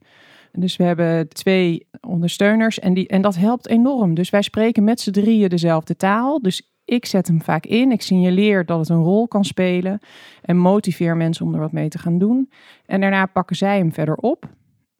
Dus 0.51 0.75
we 0.75 0.83
hebben 0.83 1.29
twee 1.29 1.87
ondersteuners 2.01 2.79
en, 2.79 2.93
die, 2.93 3.07
en 3.07 3.21
dat 3.21 3.35
helpt 3.35 3.67
enorm. 3.67 4.13
Dus 4.13 4.29
wij 4.29 4.41
spreken 4.41 4.83
met 4.83 4.99
z'n 4.99 5.11
drieën 5.11 5.49
dezelfde 5.49 5.95
taal. 5.95 6.41
Dus 6.41 6.72
ik 6.93 7.05
zet 7.05 7.27
hem 7.27 7.41
vaak 7.41 7.65
in. 7.65 7.91
Ik 7.91 8.01
signaleer 8.01 8.65
dat 8.65 8.79
het 8.79 8.89
een 8.89 9.03
rol 9.03 9.27
kan 9.27 9.45
spelen. 9.45 9.99
En 10.41 10.57
motiveer 10.57 11.17
mensen 11.17 11.45
om 11.45 11.53
er 11.53 11.59
wat 11.59 11.71
mee 11.71 11.89
te 11.89 11.99
gaan 11.99 12.17
doen. 12.17 12.49
En 12.85 13.01
daarna 13.01 13.25
pakken 13.25 13.55
zij 13.55 13.77
hem 13.77 13.93
verder 13.93 14.15
op. 14.15 14.49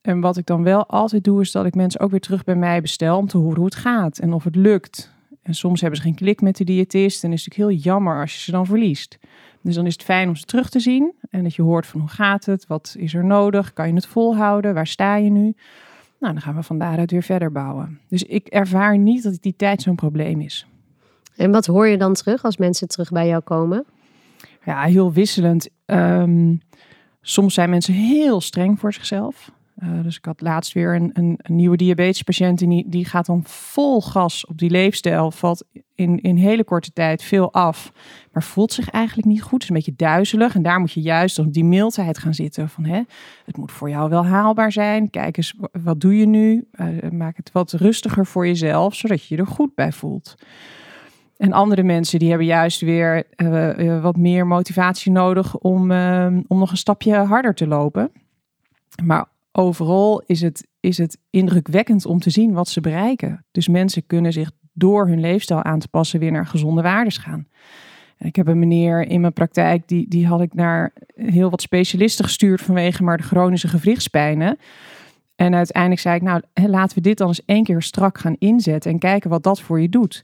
En 0.02 0.20
wat 0.20 0.38
ik 0.38 0.46
dan 0.46 0.64
wel 0.64 0.86
altijd 0.86 1.24
doe, 1.24 1.42
is 1.42 1.52
dat 1.52 1.66
ik 1.66 1.76
mensen 1.76 2.00
ook 2.00 2.12
weer 2.12 2.20
terug 2.20 2.44
bij 2.44 2.56
mij 2.56 2.82
bestel 2.82 3.18
om 3.18 3.28
te 3.28 3.38
horen 3.38 3.56
hoe 3.56 3.66
het 3.66 3.76
gaat 3.76 4.18
en 4.18 4.34
of 4.34 4.44
het 4.44 4.56
lukt. 4.56 5.14
En 5.42 5.54
soms 5.54 5.82
hebben 5.82 6.00
ze 6.00 6.06
geen 6.06 6.16
klik 6.16 6.42
met 6.42 6.58
de 6.58 6.64
diëtist 6.64 7.24
en 7.24 7.32
is 7.32 7.46
het 7.46 7.50
natuurlijk 7.50 7.84
heel 7.84 7.92
jammer 7.92 8.22
als 8.22 8.34
je 8.34 8.40
ze 8.40 8.52
dan 8.52 8.66
verliest. 8.66 9.20
Dus 9.62 9.76
dan 9.76 9.86
is 9.86 9.94
het 9.94 10.04
fijn 10.04 10.28
om 10.28 10.36
ze 10.36 10.46
terug 10.46 10.70
te 10.70 10.80
zien 10.80 11.14
en 11.30 11.44
dat 11.44 11.56
je 11.56 11.62
hoort 11.62 11.86
van 11.86 12.00
hoe 12.00 12.10
gaat 12.10 12.46
het, 12.46 12.68
wat 12.68 12.96
is 12.98 13.14
er 13.14 13.26
nodig, 13.26 13.74
kan 13.74 13.88
je 13.88 13.94
het 13.94 14.06
volhouden, 14.06 14.74
waar 14.74 14.88
sta 14.88 15.16
je 15.16 15.30
nu? 15.30 15.56
Nou, 16.20 16.34
dan 16.34 16.42
gaan 16.42 16.56
we 16.56 16.64
van 16.64 16.80
daaruit 16.80 17.12
weer 17.12 17.24
verder 17.24 17.52
bouwen. 17.52 18.00
Dus 18.08 18.24
ik 18.24 18.48
ervaar 18.48 18.98
niet 18.98 19.24
dat 19.24 19.38
die 19.42 19.56
tijd 19.56 19.82
zo'n 19.82 19.96
probleem 19.96 20.42
is. 20.42 20.68
En 21.36 21.52
wat 21.52 21.66
hoor 21.66 21.88
je 21.88 21.98
dan 21.98 22.14
terug 22.14 22.44
als 22.44 22.58
mensen 22.58 22.88
terug 22.88 23.10
bij 23.10 23.28
jou 23.28 23.42
komen? 23.42 23.86
Ja, 24.66 24.82
heel 24.82 25.12
wisselend. 25.12 25.70
Um, 25.86 26.62
soms 27.22 27.54
zijn 27.54 27.70
mensen 27.70 27.94
heel 27.94 28.42
streng 28.42 28.80
voor 28.80 28.94
zichzelf. 28.94 29.52
Uh, 29.84 30.04
dus 30.04 30.18
ik 30.18 30.26
had 30.26 30.42
laatst 30.42 30.74
weer 30.74 30.96
een, 30.96 31.10
een, 31.14 31.40
nieuwe 31.44 31.78
diabetespatiënt 31.78 32.62
en 32.62 32.70
die, 32.70 32.90
die 32.90 33.06
gaat 33.06 33.26
dan 33.26 33.42
vol 33.46 34.02
gas 34.02 34.46
op 34.46 34.58
die 34.58 34.70
leefstijl, 34.70 35.32
valt 35.32 35.66
in, 35.96 36.22
in 36.22 36.36
hele 36.36 36.64
korte 36.64 36.92
tijd 36.94 37.24
veel 37.24 37.54
af, 37.54 37.92
maar 38.32 38.44
voelt 38.44 38.74
zich 38.74 38.90
eigenlijk 38.90 39.28
niet 39.28 39.42
goed. 39.42 39.62
is 39.62 39.70
een 39.70 39.76
beetje 39.76 39.94
duizelig 39.96 40.56
en 40.56 40.62
daar 40.62 40.80
moet 40.80 40.92
je 40.92 41.02
juist 41.02 41.40
op 41.40 41.54
die 41.54 41.64
mildheid 41.64 42.18
gaan 42.18 42.34
zitten 42.34 42.70
van 42.70 42.86
hè, 42.86 43.02
het 43.46 43.58
moet 43.58 43.72
voor 43.72 43.90
jou 43.90 44.10
wel 44.10 44.26
haalbaar 44.26 44.72
zijn. 44.72 45.10
Kijk 45.10 45.38
eens, 45.38 45.54
wat 45.84 46.02
doe 46.02 46.18
je 46.18 46.26
nu? 46.26 46.68
Uh, 46.76 47.10
maak 47.12 47.38
het 47.38 47.52
wat 47.52 47.72
rustiger 47.72 48.26
voor 48.26 48.48
jezelf, 48.48 48.96
zodat 48.96 49.28
je 49.28 49.36
je 49.36 49.42
er 49.42 49.48
goed 49.48 49.76
bij 49.76 49.92
voelt. 49.92 50.36
En 51.44 51.54
andere 51.54 51.84
mensen 51.84 52.20
die 52.20 52.30
hebben 52.30 52.48
juist 52.48 52.82
weer 52.82 53.24
uh, 53.38 54.02
wat 54.02 54.18
meer 54.18 54.48
motivatie 54.48 55.12
nodig 55.12 55.58
om, 55.58 55.92
uh, 55.92 56.28
om 56.48 56.60
nog 56.60 56.72
een 56.72 56.78
stapje 56.78 57.16
harder 57.16 57.54
te 57.54 57.68
lopen. 57.68 58.12
Maar 59.04 59.26
overal 59.52 60.24
is 60.26 60.42
het, 60.42 60.68
is 60.80 60.98
het 60.98 61.18
indrukwekkend 61.30 62.06
om 62.06 62.20
te 62.20 62.30
zien 62.30 62.54
wat 62.54 62.68
ze 62.68 62.82
bereiken. 62.82 63.46
Dus 63.52 63.68
mensen 63.68 64.06
kunnen 64.06 64.34
zich 64.34 64.52
door 64.74 65.08
hun 65.08 65.20
leefstijl 65.20 65.64
aan 65.64 65.80
te 65.80 65.88
passen 65.88 66.20
weer 66.20 66.32
naar 66.32 66.48
gezonde 66.48 66.82
waardes 66.82 67.18
gaan. 67.18 67.48
Ik 68.18 68.36
heb 68.36 68.48
een 68.48 68.60
meneer 68.60 69.08
in 69.08 69.22
mijn 69.22 69.34
praktijk, 69.34 69.88
die, 69.88 70.08
die 70.08 70.28
had 70.28 70.42
ik 70.42 70.54
naar 70.54 70.94
heel 71.16 71.50
wat 71.50 71.62
specialisten 71.62 72.26
gestuurd 72.26 72.62
vanwege 72.62 73.04
maar 73.04 73.18
de 73.18 73.24
chronische 73.24 73.68
gewrichtspijnen. 73.68 74.58
En 75.36 75.56
uiteindelijk 75.56 76.02
zei 76.02 76.16
ik, 76.16 76.22
nou 76.22 76.42
laten 76.54 76.96
we 76.96 77.02
dit 77.02 77.18
dan 77.18 77.28
eens 77.28 77.46
één 77.46 77.64
keer 77.64 77.82
strak 77.82 78.18
gaan 78.18 78.36
inzetten 78.40 78.92
en 78.92 79.00
kijken 79.00 79.30
wat 79.30 79.44
dat 79.44 79.62
voor 79.62 79.82
je 79.82 79.90
doet. 79.90 80.24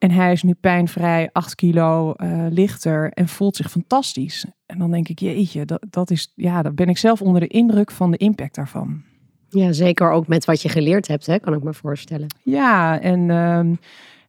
En 0.00 0.10
hij 0.10 0.32
is 0.32 0.42
nu 0.42 0.54
pijnvrij, 0.54 1.30
8 1.32 1.54
kilo 1.54 2.14
uh, 2.16 2.46
lichter 2.50 3.12
en 3.12 3.28
voelt 3.28 3.56
zich 3.56 3.70
fantastisch. 3.70 4.46
En 4.66 4.78
dan 4.78 4.90
denk 4.90 5.08
ik, 5.08 5.18
jeetje, 5.18 5.64
dat, 5.64 5.86
dat 5.90 6.10
is, 6.10 6.32
ja, 6.34 6.62
dan 6.62 6.74
ben 6.74 6.88
ik 6.88 6.98
zelf 6.98 7.22
onder 7.22 7.40
de 7.40 7.46
indruk 7.46 7.90
van 7.90 8.10
de 8.10 8.16
impact 8.16 8.54
daarvan. 8.54 9.02
Ja, 9.48 9.72
zeker 9.72 10.10
ook 10.10 10.26
met 10.26 10.44
wat 10.44 10.62
je 10.62 10.68
geleerd 10.68 11.08
hebt, 11.08 11.26
hè, 11.26 11.38
kan 11.38 11.54
ik 11.54 11.62
me 11.62 11.74
voorstellen. 11.74 12.26
Ja, 12.42 13.00
en, 13.00 13.30
um, 13.30 13.78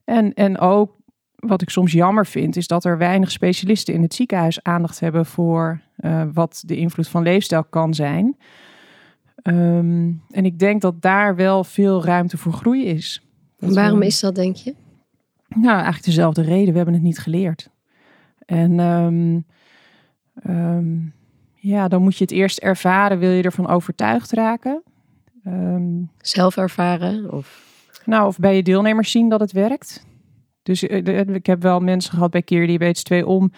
en, 0.03 0.33
en 0.33 0.59
ook 0.59 0.95
wat 1.35 1.61
ik 1.61 1.69
soms 1.69 1.91
jammer 1.91 2.25
vind, 2.25 2.55
is 2.55 2.67
dat 2.67 2.85
er 2.85 2.97
weinig 2.97 3.31
specialisten 3.31 3.93
in 3.93 4.01
het 4.01 4.13
ziekenhuis 4.13 4.63
aandacht 4.63 4.99
hebben 4.99 5.25
voor 5.25 5.81
uh, 5.97 6.23
wat 6.33 6.63
de 6.65 6.75
invloed 6.75 7.07
van 7.07 7.23
leefstijl 7.23 7.63
kan 7.63 7.93
zijn. 7.93 8.37
Um, 9.43 10.21
en 10.29 10.45
ik 10.45 10.59
denk 10.59 10.81
dat 10.81 11.01
daar 11.01 11.35
wel 11.35 11.63
veel 11.63 12.05
ruimte 12.05 12.37
voor 12.37 12.53
groei 12.53 12.85
is. 12.85 13.21
Dat 13.59 13.73
waarom 13.73 14.01
is 14.01 14.19
dat, 14.19 14.35
denk 14.35 14.55
je? 14.55 14.75
Nou, 15.55 15.75
eigenlijk 15.75 16.05
dezelfde 16.05 16.41
reden. 16.41 16.69
We 16.71 16.75
hebben 16.75 16.93
het 16.93 17.03
niet 17.03 17.19
geleerd. 17.19 17.69
En 18.45 18.79
um, 18.79 19.45
um, 20.47 21.13
ja, 21.55 21.87
dan 21.87 22.01
moet 22.01 22.17
je 22.17 22.23
het 22.23 22.33
eerst 22.33 22.57
ervaren. 22.57 23.19
Wil 23.19 23.31
je 23.31 23.43
ervan 23.43 23.67
overtuigd 23.67 24.31
raken? 24.31 24.83
Zelf 26.17 26.57
ervaren? 26.57 27.33
Of? 27.33 27.69
Nou, 28.05 28.27
of 28.27 28.37
bij 28.37 28.55
je 28.55 28.63
deelnemers 28.63 29.11
zien 29.11 29.29
dat 29.29 29.39
het 29.39 29.51
werkt. 29.51 30.05
Dus 30.63 30.87
eh, 30.87 31.17
ik 31.27 31.45
heb 31.45 31.61
wel 31.61 31.79
mensen 31.79 32.13
gehad 32.13 32.31
bij 32.31 32.41
Keer 32.41 32.67
Diabetes 32.67 33.03
2 33.03 33.27
om. 33.27 33.51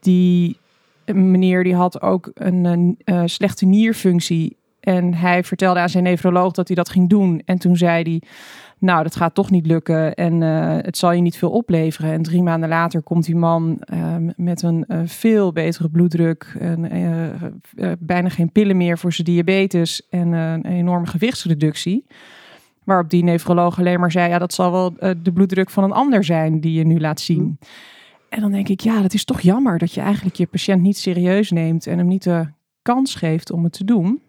Die 0.00 0.58
meneer 1.04 1.64
die 1.64 1.74
had 1.74 2.02
ook 2.02 2.30
een, 2.34 2.64
een 2.64 2.98
uh, 3.04 3.22
slechte 3.24 3.66
nierfunctie. 3.66 4.56
En 4.80 5.14
hij 5.14 5.44
vertelde 5.44 5.80
aan 5.80 5.88
zijn 5.88 6.04
nefroloog 6.04 6.52
dat 6.52 6.66
hij 6.66 6.76
dat 6.76 6.88
ging 6.88 7.08
doen. 7.08 7.42
En 7.44 7.58
toen 7.58 7.76
zei 7.76 8.02
hij, 8.02 8.22
nou, 8.78 9.02
dat 9.02 9.16
gaat 9.16 9.34
toch 9.34 9.50
niet 9.50 9.66
lukken 9.66 10.14
en 10.14 10.40
uh, 10.40 10.76
het 10.76 10.96
zal 10.96 11.12
je 11.12 11.20
niet 11.20 11.36
veel 11.36 11.50
opleveren. 11.50 12.12
En 12.12 12.22
drie 12.22 12.42
maanden 12.42 12.68
later 12.68 13.02
komt 13.02 13.24
die 13.24 13.36
man 13.36 13.82
uh, 13.92 14.16
met 14.36 14.62
een 14.62 14.84
uh, 14.88 15.00
veel 15.04 15.52
betere 15.52 15.88
bloeddruk, 15.88 16.56
en, 16.58 17.60
bijna 17.98 18.28
geen 18.28 18.52
pillen 18.52 18.76
meer 18.76 18.98
voor 18.98 19.12
zijn 19.12 19.26
diabetes 19.26 20.08
en 20.08 20.32
een 20.32 20.66
enorme 20.66 21.06
gewichtsreductie. 21.06 22.06
Waarop 22.84 23.10
die 23.10 23.24
nefroloog 23.24 23.78
alleen 23.78 24.00
maar 24.00 24.12
zei: 24.12 24.28
Ja, 24.28 24.38
dat 24.38 24.52
zal 24.52 24.72
wel 24.72 24.92
de 25.22 25.32
bloeddruk 25.32 25.70
van 25.70 25.84
een 25.84 25.92
ander 25.92 26.24
zijn 26.24 26.60
die 26.60 26.72
je 26.72 26.84
nu 26.84 27.00
laat 27.00 27.20
zien. 27.20 27.58
En 28.28 28.40
dan 28.40 28.52
denk 28.52 28.68
ik: 28.68 28.80
Ja, 28.80 29.02
dat 29.02 29.14
is 29.14 29.24
toch 29.24 29.40
jammer 29.40 29.78
dat 29.78 29.92
je 29.92 30.00
eigenlijk 30.00 30.36
je 30.36 30.46
patiënt 30.46 30.82
niet 30.82 30.98
serieus 30.98 31.50
neemt 31.50 31.86
en 31.86 31.98
hem 31.98 32.06
niet 32.06 32.22
de 32.22 32.46
kans 32.82 33.14
geeft 33.14 33.50
om 33.50 33.64
het 33.64 33.72
te 33.72 33.84
doen. 33.84 34.20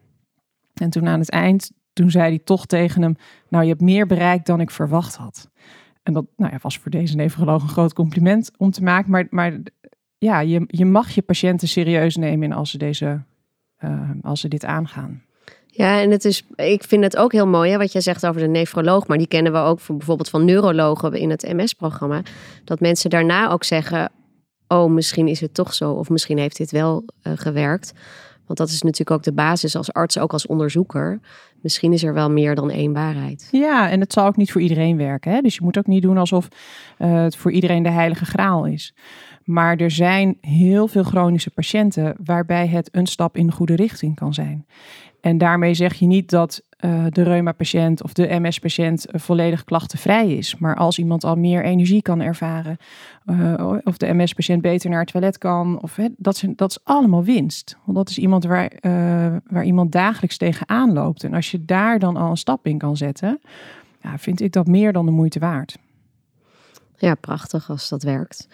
En 0.74 0.89
toen 0.89 1.08
aan 1.08 1.20
het 1.20 1.30
eind, 1.30 1.72
toen 1.98 2.12
zei 2.12 2.30
hij 2.30 2.39
toch 2.44 2.66
tegen 2.66 3.01
hem: 3.01 3.16
Nou, 3.50 3.63
je 3.63 3.70
hebt 3.70 3.82
meer 3.82 4.08
bereikt 4.08 4.46
dan 4.46 4.60
ik 4.60 4.72
verwacht 4.72 5.16
had. 5.16 5.50
En 6.04 6.13
dat 6.13 6.25
nou 6.36 6.51
ja, 6.51 6.60
was 6.62 6.77
voor 6.77 6.92
deze 6.92 7.16
nefroloog 7.16 7.62
een 7.62 7.70
groot 7.70 7.94
compliment 7.94 8.51
om 8.58 8.72
te 8.72 8.84
maken. 8.84 9.12
Maar, 9.12 9.27
maar 9.30 9.60
ja, 10.18 10.39
je, 10.39 10.63
je 10.68 10.86
mag 10.86 11.10
je 11.10 11.22
patiënten 11.22 11.68
serieus 11.68 12.16
nemen 12.16 12.51
als 12.51 12.72
ze, 12.72 12.77
deze, 12.77 13.22
uh, 13.84 14.10
als 14.22 14.39
ze 14.39 14.48
dit 14.48 14.66
aangaan. 14.66 15.24
Ja, 15.66 16.01
en 16.01 16.12
het 16.12 16.25
is, 16.25 16.44
ik 16.56 16.84
vind 16.84 17.04
het 17.04 17.18
ook 17.18 17.32
heel 17.32 17.48
mooi 17.48 17.72
hè, 17.72 17.77
wat 17.77 17.92
jij 17.92 18.01
zegt 18.01 18.25
over 18.25 18.42
de 18.42 18.48
nefroloog, 18.48 19.08
maar 19.08 19.18
die 19.18 19.27
kennen 19.27 19.51
we 19.51 19.58
ook 19.58 19.80
van, 19.80 19.98
bijvoorbeeld 19.98 20.30
van 20.30 20.46
neurologen 20.46 21.13
in 21.13 21.30
het 21.30 21.54
MS-programma. 21.54 22.22
Dat 22.63 22.80
mensen 22.80 23.10
daarna 23.10 23.50
ook 23.50 23.63
zeggen: 23.63 24.12
Oh, 24.68 24.92
misschien 24.92 25.27
is 25.27 25.42
het 25.42 25.54
toch 25.54 25.74
zo, 25.74 25.92
of 25.92 26.10
misschien 26.10 26.38
heeft 26.38 26.58
dit 26.58 26.72
wel 26.72 27.04
uh, 27.24 27.34
gewerkt. 27.36 27.94
Want 28.48 28.60
dat 28.60 28.70
is 28.70 28.82
natuurlijk 28.82 29.12
ook 29.12 29.24
de 29.24 29.34
basis 29.34 29.75
als 29.75 29.94
arts, 29.94 30.18
ook 30.18 30.34
als 30.34 30.48
onderzoeker. 30.48 31.20
Misschien 31.62 31.94
is 31.94 32.04
er 32.04 32.13
wel 32.13 32.32
meer 32.32 32.56
dan 32.56 32.70
één 32.70 32.94
waarheid. 32.94 33.48
Ja, 33.51 33.89
en 33.89 34.00
het 34.00 34.13
zal 34.13 34.25
ook 34.25 34.38
niet 34.38 34.51
voor 34.51 34.62
iedereen 34.62 34.98
werken. 34.98 35.32
Hè? 35.32 35.42
Dus 35.42 35.56
je 35.56 35.63
moet 35.63 35.77
ook 35.77 35.88
niet 35.88 36.01
doen 36.01 36.18
alsof 36.18 36.48
uh, 37.00 37.24
het 37.24 37.36
voor 37.36 37.51
iedereen 37.51 37.84
de 37.84 37.89
heilige 37.89 38.25
graal 38.25 38.66
is. 38.66 38.94
Maar 39.44 39.77
er 39.77 39.92
zijn 39.92 40.38
heel 40.42 40.88
veel 40.88 41.04
chronische 41.04 41.50
patiënten 41.50 42.16
waarbij 42.24 42.68
het 42.68 42.89
een 42.92 43.08
stap 43.08 43.38
in 43.38 43.48
de 43.48 43.54
goede 43.54 43.75
richting 43.75 44.16
kan 44.16 44.34
zijn. 44.34 44.66
En 45.22 45.38
daarmee 45.38 45.74
zeg 45.74 45.94
je 45.94 46.06
niet 46.06 46.30
dat 46.30 46.62
uh, 46.86 47.06
de 47.10 47.24
reuma-patiënt 47.24 48.04
of 48.04 48.14
de 48.14 48.40
MS-patiënt 48.40 49.06
volledig 49.12 49.64
klachtenvrij 49.64 50.38
is. 50.38 50.58
Maar 50.58 50.76
als 50.76 50.98
iemand 50.98 51.24
al 51.24 51.36
meer 51.36 51.64
energie 51.64 52.02
kan 52.02 52.22
ervaren, 52.22 52.78
uh, 53.26 53.76
of 53.84 53.98
de 53.98 54.14
MS-patiënt 54.14 54.62
beter 54.62 54.90
naar 54.90 55.00
het 55.00 55.12
toilet 55.12 55.38
kan, 55.38 55.82
of, 55.82 56.00
dat, 56.18 56.36
is, 56.36 56.44
dat 56.56 56.70
is 56.70 56.80
allemaal 56.84 57.24
winst. 57.24 57.78
Want 57.86 57.98
dat 57.98 58.10
is 58.10 58.18
iemand 58.18 58.44
waar, 58.44 58.72
waar 59.50 59.66
iemand 59.66 59.92
dagelijks 59.92 60.38
tegenaan 60.38 60.94
loopt. 60.94 61.24
En 61.24 61.34
als 61.34 61.52
je 61.52 61.66
daar 61.66 62.00
dan 62.00 62.18
al 62.18 62.30
een 62.30 62.38
stap 62.38 62.68
in 62.68 62.78
kan 62.78 62.98
zetten, 62.98 63.40
ja, 64.02 64.18
vind 64.18 64.42
ik 64.42 64.52
dat 64.52 64.68
meer 64.68 64.94
dan 64.94 65.06
de 65.06 65.12
moeite 65.12 65.40
waard. 65.40 65.78
Ja, 66.98 67.16
prachtig 67.16 67.70
als 67.70 67.90
dat 67.90 68.04
werkt. 68.04 68.48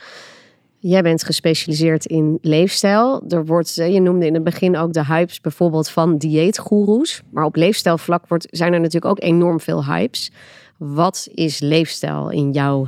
Jij 0.86 1.02
bent 1.02 1.24
gespecialiseerd 1.24 2.06
in 2.06 2.38
leefstijl. 2.42 3.24
Er 3.28 3.46
wordt, 3.46 3.76
je 3.76 4.00
noemde 4.00 4.26
in 4.26 4.34
het 4.34 4.44
begin 4.44 4.78
ook 4.78 4.94
de 4.94 5.06
hypes 5.06 5.42
bijvoorbeeld 5.42 5.90
van 5.90 6.18
dieetgoeroes. 6.18 7.22
Maar 7.32 7.44
op 7.44 7.56
leefstijlvlak 7.56 8.28
wordt, 8.28 8.48
zijn 8.50 8.74
er 8.74 8.80
natuurlijk 8.80 9.12
ook 9.12 9.22
enorm 9.22 9.60
veel 9.60 9.86
hypes. 9.86 10.32
Wat 10.78 11.28
is 11.34 11.60
leefstijl 11.60 12.30
in 12.30 12.52
jouw, 12.52 12.88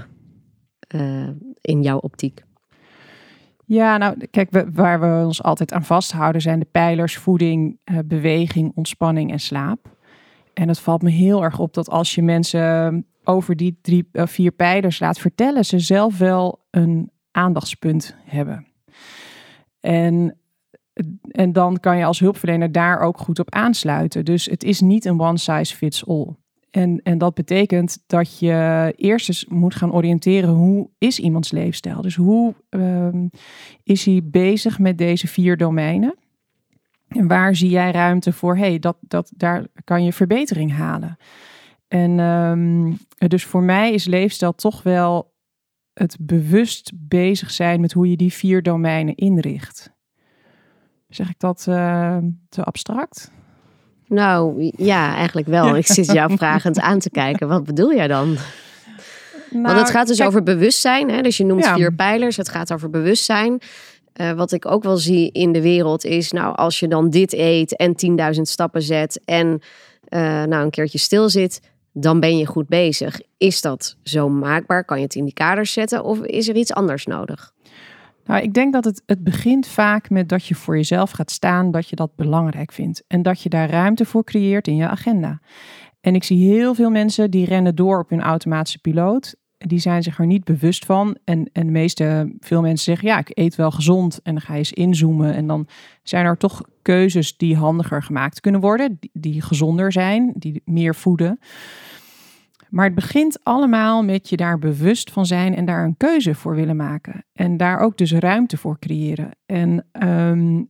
uh, 0.96 1.30
in 1.62 1.82
jouw 1.82 1.98
optiek? 1.98 2.44
Ja, 3.66 3.98
nou 3.98 4.28
kijk, 4.32 4.66
waar 4.74 5.00
we 5.00 5.26
ons 5.26 5.44
altijd 5.44 5.74
aan 5.74 5.86
vasthouden 5.86 6.42
zijn 6.42 6.60
de 6.60 6.68
pijlers 6.72 7.18
voeding, 7.18 7.78
uh, 7.86 7.98
beweging, 8.06 8.72
ontspanning 8.76 9.32
en 9.32 9.40
slaap. 9.40 9.90
En 10.54 10.68
het 10.68 10.80
valt 10.80 11.02
me 11.02 11.10
heel 11.10 11.44
erg 11.44 11.60
op 11.60 11.74
dat 11.74 11.90
als 11.90 12.16
je 12.16 12.22
mensen 12.22 13.06
over 13.24 13.56
die 13.56 13.80
drie, 13.82 14.10
vier 14.12 14.52
pijlers 14.52 15.00
laat 15.00 15.20
vertellen, 15.20 15.66
ze 15.66 15.80
zelf 15.80 16.18
wel 16.18 16.60
een 16.72 17.14
aandachtspunt 17.36 18.16
hebben. 18.24 18.68
En, 19.80 20.38
en 21.32 21.54
dan 21.54 21.80
kan 21.80 21.98
je 21.98 22.06
als 22.06 22.20
hulpverlener 22.20 22.72
daar 22.72 23.00
ook 23.00 23.18
goed 23.18 23.40
op 23.40 23.54
aansluiten. 23.54 24.26
Dus 24.26 24.46
het 24.46 24.64
is 24.64 24.82
niet 24.82 25.06
een 25.06 25.22
one 25.22 25.38
size 25.38 25.76
fits 25.76 26.08
all. 26.08 26.36
En, 26.72 27.00
en 27.04 27.18
dat 27.18 27.34
betekent 27.34 28.04
dat 28.08 28.40
je 28.40 28.94
eerst 28.96 29.30
eens 29.30 29.46
moet 29.46 29.76
gaan 29.76 29.94
oriënteren 29.94 30.50
hoe 30.50 30.90
is 30.98 31.20
iemands 31.20 31.52
leefstijl. 31.52 32.02
Dus 32.02 32.16
hoe 32.16 32.54
um, 32.70 33.30
is 33.84 34.06
hij 34.06 34.22
bezig 34.24 34.80
met 34.80 34.98
deze 34.98 35.28
vier 35.28 35.58
domeinen? 35.58 36.16
En 37.08 37.28
waar 37.28 37.56
zie 37.56 37.70
jij 37.70 37.92
ruimte 37.92 38.34
voor? 38.34 38.58
hey, 38.58 38.80
dat, 38.80 38.98
dat, 39.02 39.32
daar 39.36 39.66
kan 39.84 40.04
je 40.04 40.14
verbetering 40.14 40.74
halen. 40.74 41.18
En 41.88 42.20
um, 42.20 42.98
dus 43.18 43.46
voor 43.46 43.64
mij 43.64 43.94
is 43.94 44.06
leefstijl 44.06 44.54
toch 44.54 44.84
wel 44.84 45.34
het 45.96 46.18
bewust 46.20 46.92
bezig 46.96 47.52
zijn 47.52 47.82
met 47.82 47.94
hoe 47.94 48.10
je 48.10 48.18
die 48.18 48.34
vier 48.34 48.64
domeinen 48.64 49.16
inricht. 49.16 49.92
Zeg 51.10 51.30
ik 51.30 51.40
dat 51.40 51.66
uh, 51.70 52.18
te 52.50 52.64
abstract? 52.64 53.32
Nou 54.08 54.72
ja, 54.78 55.16
eigenlijk 55.16 55.48
wel. 55.48 55.76
Ik 55.78 55.88
zit 55.88 56.12
jou 56.12 56.38
vragend 56.38 56.80
aan 56.80 57.00
te 57.00 57.10
kijken. 57.10 57.48
Wat 57.48 57.64
bedoel 57.64 57.94
jij 57.94 58.08
dan? 58.08 58.38
Nou, 59.50 59.64
Want 59.64 59.78
het 59.78 59.90
gaat 59.90 60.08
dus 60.08 60.22
over 60.22 60.44
bewustzijn. 60.44 61.10
Hè? 61.10 61.22
Dus 61.22 61.38
je 61.38 61.46
noemt 61.46 61.64
ja. 61.64 61.76
vier 61.76 61.94
pijlers. 61.94 62.38
Het 62.38 62.50
gaat 62.50 62.74
over 62.74 62.90
bewustzijn. 62.90 63.62
Uh, 64.22 64.32
wat 64.32 64.52
ik 64.52 64.66
ook 64.66 64.84
wel 64.84 64.98
zie 64.98 65.32
in 65.32 65.52
de 65.52 65.62
wereld 65.62 66.06
is, 66.06 66.32
nou, 66.32 66.56
als 66.56 66.80
je 66.80 66.88
dan 66.88 67.10
dit 67.10 67.34
eet 67.34 67.76
en 67.76 67.96
10.000 68.36 68.42
stappen 68.42 68.82
zet 68.82 69.22
en 69.26 69.48
uh, 70.10 70.44
nou 70.44 70.64
een 70.64 70.70
keertje 70.70 70.98
stil 70.98 71.30
zit, 71.30 71.62
dan 71.98 72.20
ben 72.20 72.38
je 72.38 72.46
goed 72.46 72.68
bezig. 72.68 73.22
Is 73.38 73.62
dat 73.62 73.98
zo 74.04 74.30
maakbaar? 74.30 74.86
Kan 74.86 74.98
je 74.98 75.04
het 75.04 75.16
in 75.16 75.24
die 75.24 75.34
kaders 75.34 75.74
zetten 75.74 76.04
of 76.04 76.20
is 76.20 76.48
er 76.50 76.56
iets 76.56 76.74
anders 76.74 77.06
nodig? 77.06 77.54
Nou, 78.26 78.42
ik 78.42 78.54
denk 78.54 78.74
dat 78.74 78.86
het, 78.86 79.02
het 79.06 79.24
begint 79.24 79.68
vaak 79.68 80.10
met 80.10 80.30
dat 80.30 80.46
je 80.46 80.56
voor 80.56 80.76
jezelf 80.76 81.12
gaat 81.12 81.32
staan, 81.32 81.72
dat 81.72 81.90
je 81.90 81.96
dat 81.96 82.16
belangrijk 82.16 82.72
vindt 82.72 83.04
en 83.08 83.22
dat 83.22 83.42
je 83.42 83.50
daar 83.50 83.70
ruimte 83.70 84.06
voor 84.06 84.24
creëert 84.24 84.68
in 84.68 84.76
je 84.76 84.88
agenda. 84.88 85.40
En 86.02 86.16
ik 86.16 86.24
zie 86.24 86.52
heel 86.52 86.74
veel 86.74 86.90
mensen 86.90 87.32
die 87.32 87.46
rennen 87.46 87.76
door 87.76 88.00
op 88.00 88.10
hun 88.10 88.22
automatische 88.22 88.80
piloot 88.80 89.36
die 89.68 89.80
zijn 89.80 90.04
zich 90.04 90.20
er 90.20 90.26
niet 90.26 90.44
bewust 90.44 90.86
van. 90.86 91.18
En, 91.24 91.50
en 91.54 91.66
de 91.66 91.72
meeste, 91.72 92.36
veel 92.40 92.62
mensen 92.62 92.86
zeggen, 92.86 93.08
ja, 93.08 93.20
ik 93.20 93.32
eet 93.34 93.56
wel 93.56 93.72
gezond. 93.72 94.20
En 94.24 94.34
dan 94.34 94.42
ga 94.42 94.54
je 94.54 94.60
eens 94.60 94.74
inzoomen. 94.74 95.34
En 95.34 95.48
dan 95.48 95.68
zijn 96.04 96.26
er 96.26 96.38
toch 96.38 96.62
keuzes 96.82 97.38
die 97.38 97.56
handiger 97.56 98.04
gemaakt 98.04 98.40
kunnen 98.40 98.62
worden. 98.62 98.98
Die, 99.00 99.10
die 99.14 99.42
gezonder 99.42 99.92
zijn, 99.92 100.34
die 100.36 100.62
meer 100.66 100.96
voeden. 100.96 101.40
Maar 102.70 102.86
het 102.86 102.96
begint 102.96 103.44
allemaal 103.44 104.04
met 104.04 104.30
je 104.30 104.38
daar 104.38 104.60
bewust 104.60 105.12
van 105.12 105.26
zijn 105.26 105.56
en 105.56 105.66
daar 105.66 105.84
een 105.84 105.98
keuze 105.98 106.36
voor 106.36 106.56
willen 106.56 106.76
maken. 106.76 107.26
En 107.34 107.58
daar 107.58 107.80
ook 107.80 107.98
dus 107.98 108.12
ruimte 108.12 108.58
voor 108.58 108.80
creëren. 108.80 109.32
En, 109.46 109.86
um, 110.04 110.70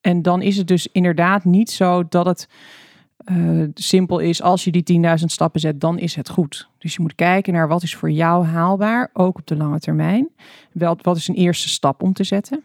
en 0.00 0.22
dan 0.22 0.42
is 0.42 0.56
het 0.56 0.68
dus 0.68 0.88
inderdaad 0.92 1.44
niet 1.44 1.70
zo 1.70 2.08
dat 2.08 2.26
het 2.26 2.48
uh, 3.24 3.68
simpel 3.74 4.18
is, 4.18 4.42
als 4.42 4.64
je 4.64 4.70
die 4.70 5.02
10.000 5.18 5.24
stappen 5.24 5.60
zet, 5.60 5.80
dan 5.80 5.98
is 5.98 6.14
het 6.14 6.28
goed. 6.28 6.68
Dus 6.78 6.94
je 6.94 7.02
moet 7.02 7.14
kijken 7.14 7.52
naar 7.52 7.68
wat 7.68 7.82
is 7.82 7.94
voor 7.94 8.10
jou 8.10 8.44
haalbaar, 8.44 9.10
ook 9.12 9.38
op 9.38 9.46
de 9.46 9.56
lange 9.56 9.78
termijn. 9.78 10.28
Wel, 10.72 10.96
wat 11.02 11.16
is 11.16 11.28
een 11.28 11.34
eerste 11.34 11.68
stap 11.68 12.02
om 12.02 12.12
te 12.12 12.24
zetten? 12.24 12.64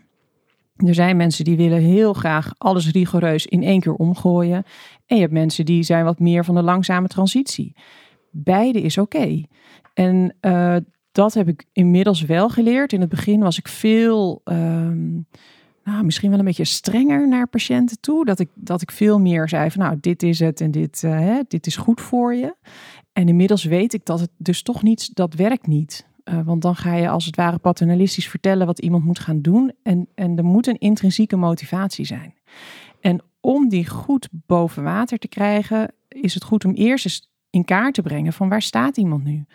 Er 0.76 0.94
zijn 0.94 1.18
mensen 1.18 1.46
die 1.46 1.58
willen 1.58 1.82
heel 1.82 2.14
graag 2.14 2.54
alles 2.58 2.92
rigoureus 2.92 3.46
in 3.46 3.64
één 3.64 3.80
keer 3.80 3.94
omgooien. 3.94 4.64
En 5.06 5.16
je 5.16 5.22
hebt 5.22 5.34
mensen 5.34 5.66
die 5.66 5.84
zijn 5.84 6.04
wat 6.04 6.20
meer 6.20 6.46
van 6.46 6.56
de 6.56 6.64
langzame 6.64 7.08
transitie. 7.08 7.76
Beide 8.32 8.82
is 8.82 8.98
oké. 8.98 9.44
En 9.94 10.36
uh, 10.42 10.76
dat 11.12 11.34
heb 11.34 11.48
ik 11.48 11.66
inmiddels 11.72 12.22
wel 12.22 12.50
geleerd. 12.50 12.94
In 12.94 13.02
het 13.02 13.10
begin 13.10 13.40
was 13.40 13.58
ik 13.58 13.68
veel, 13.68 14.42
ehm, 14.44 15.20
nou, 15.84 16.04
misschien 16.04 16.30
wel 16.30 16.40
een 16.40 16.46
beetje 16.46 16.66
strenger 16.66 17.28
naar 17.28 17.48
patiënten 17.48 18.00
toe. 18.00 18.26
Dat 18.26 18.40
ik, 18.40 18.50
dat 18.56 18.82
ik 18.82 18.92
veel 18.92 19.20
meer 19.20 19.50
zei 19.50 19.72
van 19.72 19.82
nou, 19.82 19.98
dit 20.00 20.24
is 20.24 20.40
het 20.40 20.62
en 20.62 20.72
dit, 20.72 21.02
uh, 21.06 21.12
hè, 21.12 21.40
dit 21.48 21.68
is 21.68 21.76
goed 21.76 22.02
voor 22.02 22.36
je. 22.36 22.56
En 23.14 23.28
inmiddels 23.28 23.64
weet 23.64 23.94
ik 23.94 24.06
dat 24.06 24.20
het 24.20 24.30
dus 24.38 24.62
toch 24.62 24.84
niet, 24.84 25.16
dat 25.16 25.34
werkt 25.34 25.68
niet. 25.68 26.10
Uh, 26.26 26.40
want 26.46 26.62
dan 26.62 26.76
ga 26.76 26.96
je 26.96 27.10
als 27.10 27.26
het 27.26 27.36
ware 27.36 27.58
paternalistisch 27.58 28.28
vertellen 28.28 28.66
wat 28.66 28.80
iemand 28.80 29.04
moet 29.04 29.20
gaan 29.20 29.42
doen. 29.42 29.74
En, 29.84 30.08
en 30.16 30.38
er 30.38 30.46
moet 30.46 30.68
een 30.68 30.80
intrinsieke 30.80 31.36
motivatie 31.36 32.06
zijn. 32.06 32.34
En 33.00 33.22
om 33.40 33.70
die 33.70 33.90
goed 33.90 34.30
boven 34.32 34.84
water 34.84 35.18
te 35.18 35.28
krijgen, 35.28 35.94
is 36.08 36.34
het 36.34 36.44
goed 36.44 36.66
om 36.66 36.74
eerst 36.74 37.06
eens 37.06 37.30
in 37.50 37.66
kaart 37.66 37.94
te 37.94 38.02
brengen 38.02 38.34
van 38.34 38.50
waar 38.50 38.62
staat 38.62 38.98
iemand 38.98 39.24
nu. 39.24 39.46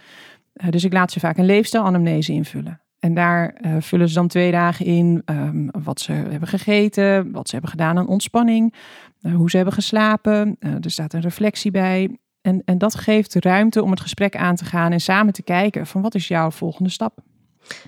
Uh, 0.54 0.70
dus 0.70 0.84
ik 0.84 0.92
laat 0.92 1.12
ze 1.12 1.20
vaak 1.20 1.38
een 1.38 1.44
leefstijlanamnese 1.44 2.32
invullen. 2.32 2.80
En 3.06 3.14
daar 3.14 3.54
uh, 3.60 3.76
vullen 3.78 4.08
ze 4.08 4.14
dan 4.14 4.28
twee 4.28 4.50
dagen 4.50 4.86
in 4.86 5.22
um, 5.24 5.70
wat 5.84 6.00
ze 6.00 6.12
hebben 6.12 6.48
gegeten, 6.48 7.32
wat 7.32 7.46
ze 7.46 7.52
hebben 7.52 7.70
gedaan 7.70 7.98
aan 7.98 8.08
ontspanning, 8.08 8.74
uh, 9.22 9.34
hoe 9.34 9.50
ze 9.50 9.56
hebben 9.56 9.74
geslapen. 9.74 10.56
er 10.60 10.90
staat 10.90 11.12
een 11.12 11.20
reflectie 11.20 11.70
bij. 11.70 12.18
En, 12.40 12.62
en 12.64 12.78
dat 12.78 12.94
geeft 12.94 13.34
ruimte 13.34 13.82
om 13.82 13.90
het 13.90 14.00
gesprek 14.00 14.36
aan 14.36 14.56
te 14.56 14.64
gaan 14.64 14.92
en 14.92 15.00
samen 15.00 15.32
te 15.32 15.42
kijken 15.42 15.86
van 15.86 16.02
wat 16.02 16.14
is 16.14 16.28
jouw 16.28 16.50
volgende 16.50 16.90
stap. 16.90 17.18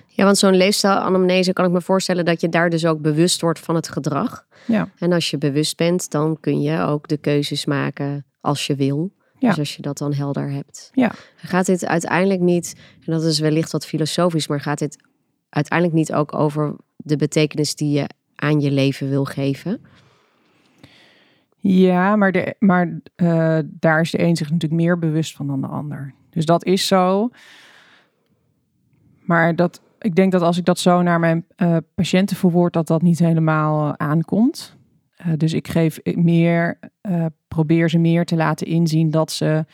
Ja, 0.07 0.23
want 0.23 0.37
zo'n 0.37 0.55
leefstijlanamnese 0.55 1.53
kan 1.53 1.65
ik 1.65 1.71
me 1.71 1.81
voorstellen 1.81 2.25
dat 2.25 2.41
je 2.41 2.49
daar 2.49 2.69
dus 2.69 2.85
ook 2.85 3.01
bewust 3.01 3.41
wordt 3.41 3.59
van 3.59 3.75
het 3.75 3.89
gedrag. 3.89 4.45
Ja. 4.67 4.89
En 4.97 5.11
als 5.11 5.29
je 5.29 5.37
bewust 5.37 5.77
bent, 5.77 6.11
dan 6.11 6.37
kun 6.39 6.61
je 6.61 6.81
ook 6.81 7.07
de 7.07 7.17
keuzes 7.17 7.65
maken 7.65 8.25
als 8.41 8.67
je 8.67 8.75
wil. 8.75 9.11
Ja. 9.39 9.49
Dus 9.49 9.59
als 9.59 9.75
je 9.75 9.81
dat 9.81 9.97
dan 9.97 10.13
helder 10.13 10.51
hebt. 10.51 10.89
Ja. 10.93 11.11
Gaat 11.35 11.65
dit 11.65 11.85
uiteindelijk 11.85 12.39
niet, 12.39 12.75
en 13.05 13.13
dat 13.13 13.23
is 13.23 13.39
wellicht 13.39 13.71
wat 13.71 13.85
filosofisch, 13.85 14.47
maar 14.47 14.61
gaat 14.61 14.79
dit 14.79 15.07
uiteindelijk 15.49 15.97
niet 15.97 16.13
ook 16.13 16.35
over 16.35 16.75
de 16.95 17.15
betekenis 17.15 17.75
die 17.75 17.91
je 17.91 18.09
aan 18.35 18.59
je 18.59 18.71
leven 18.71 19.09
wil 19.09 19.25
geven? 19.25 19.81
Ja, 21.61 22.15
maar, 22.15 22.31
de, 22.31 22.55
maar 22.59 22.99
uh, 23.15 23.59
daar 23.65 24.01
is 24.01 24.11
de 24.11 24.21
een 24.21 24.35
zich 24.35 24.51
natuurlijk 24.51 24.81
meer 24.81 24.99
bewust 24.99 25.35
van 25.35 25.47
dan 25.47 25.61
de 25.61 25.67
ander. 25.67 26.13
Dus 26.29 26.45
dat 26.45 26.65
is 26.65 26.87
zo. 26.87 27.29
Maar 29.19 29.55
dat, 29.55 29.81
ik 29.99 30.15
denk 30.15 30.31
dat 30.31 30.41
als 30.41 30.57
ik 30.57 30.65
dat 30.65 30.79
zo 30.79 31.01
naar 31.01 31.19
mijn 31.19 31.45
uh, 31.57 31.77
patiënten 31.95 32.35
verwoord, 32.35 32.73
dat 32.73 32.87
dat 32.87 33.01
niet 33.01 33.19
helemaal 33.19 33.87
uh, 33.87 33.93
aankomt. 33.97 34.77
dus 35.37 35.53
ik 35.53 35.67
geef 35.67 35.99
meer, 36.03 36.79
probeer 37.47 37.89
ze 37.89 37.97
meer 37.97 38.25
te 38.25 38.35
laten 38.35 38.67
inzien 38.67 39.11
dat 39.11 39.31
ze 39.31 39.65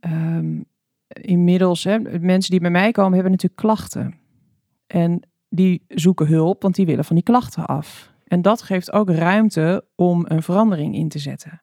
um, 0.00 0.64
inmiddels, 1.08 1.84
hè, 1.84 1.98
mensen 2.18 2.50
die 2.50 2.60
bij 2.60 2.70
mij 2.70 2.90
komen, 2.90 3.12
hebben 3.12 3.30
natuurlijk 3.30 3.60
klachten. 3.60 4.14
En 4.96 5.20
die 5.48 5.84
zoeken 5.88 6.26
hulp, 6.26 6.62
want 6.62 6.74
die 6.74 6.86
willen 6.86 7.04
van 7.04 7.16
die 7.16 7.24
klachten 7.24 7.66
af. 7.66 8.12
En 8.24 8.42
dat 8.42 8.62
geeft 8.62 8.92
ook 8.92 9.10
ruimte 9.10 9.84
om 9.94 10.24
een 10.28 10.42
verandering 10.42 10.94
in 10.94 11.08
te 11.08 11.18
zetten. 11.18 11.62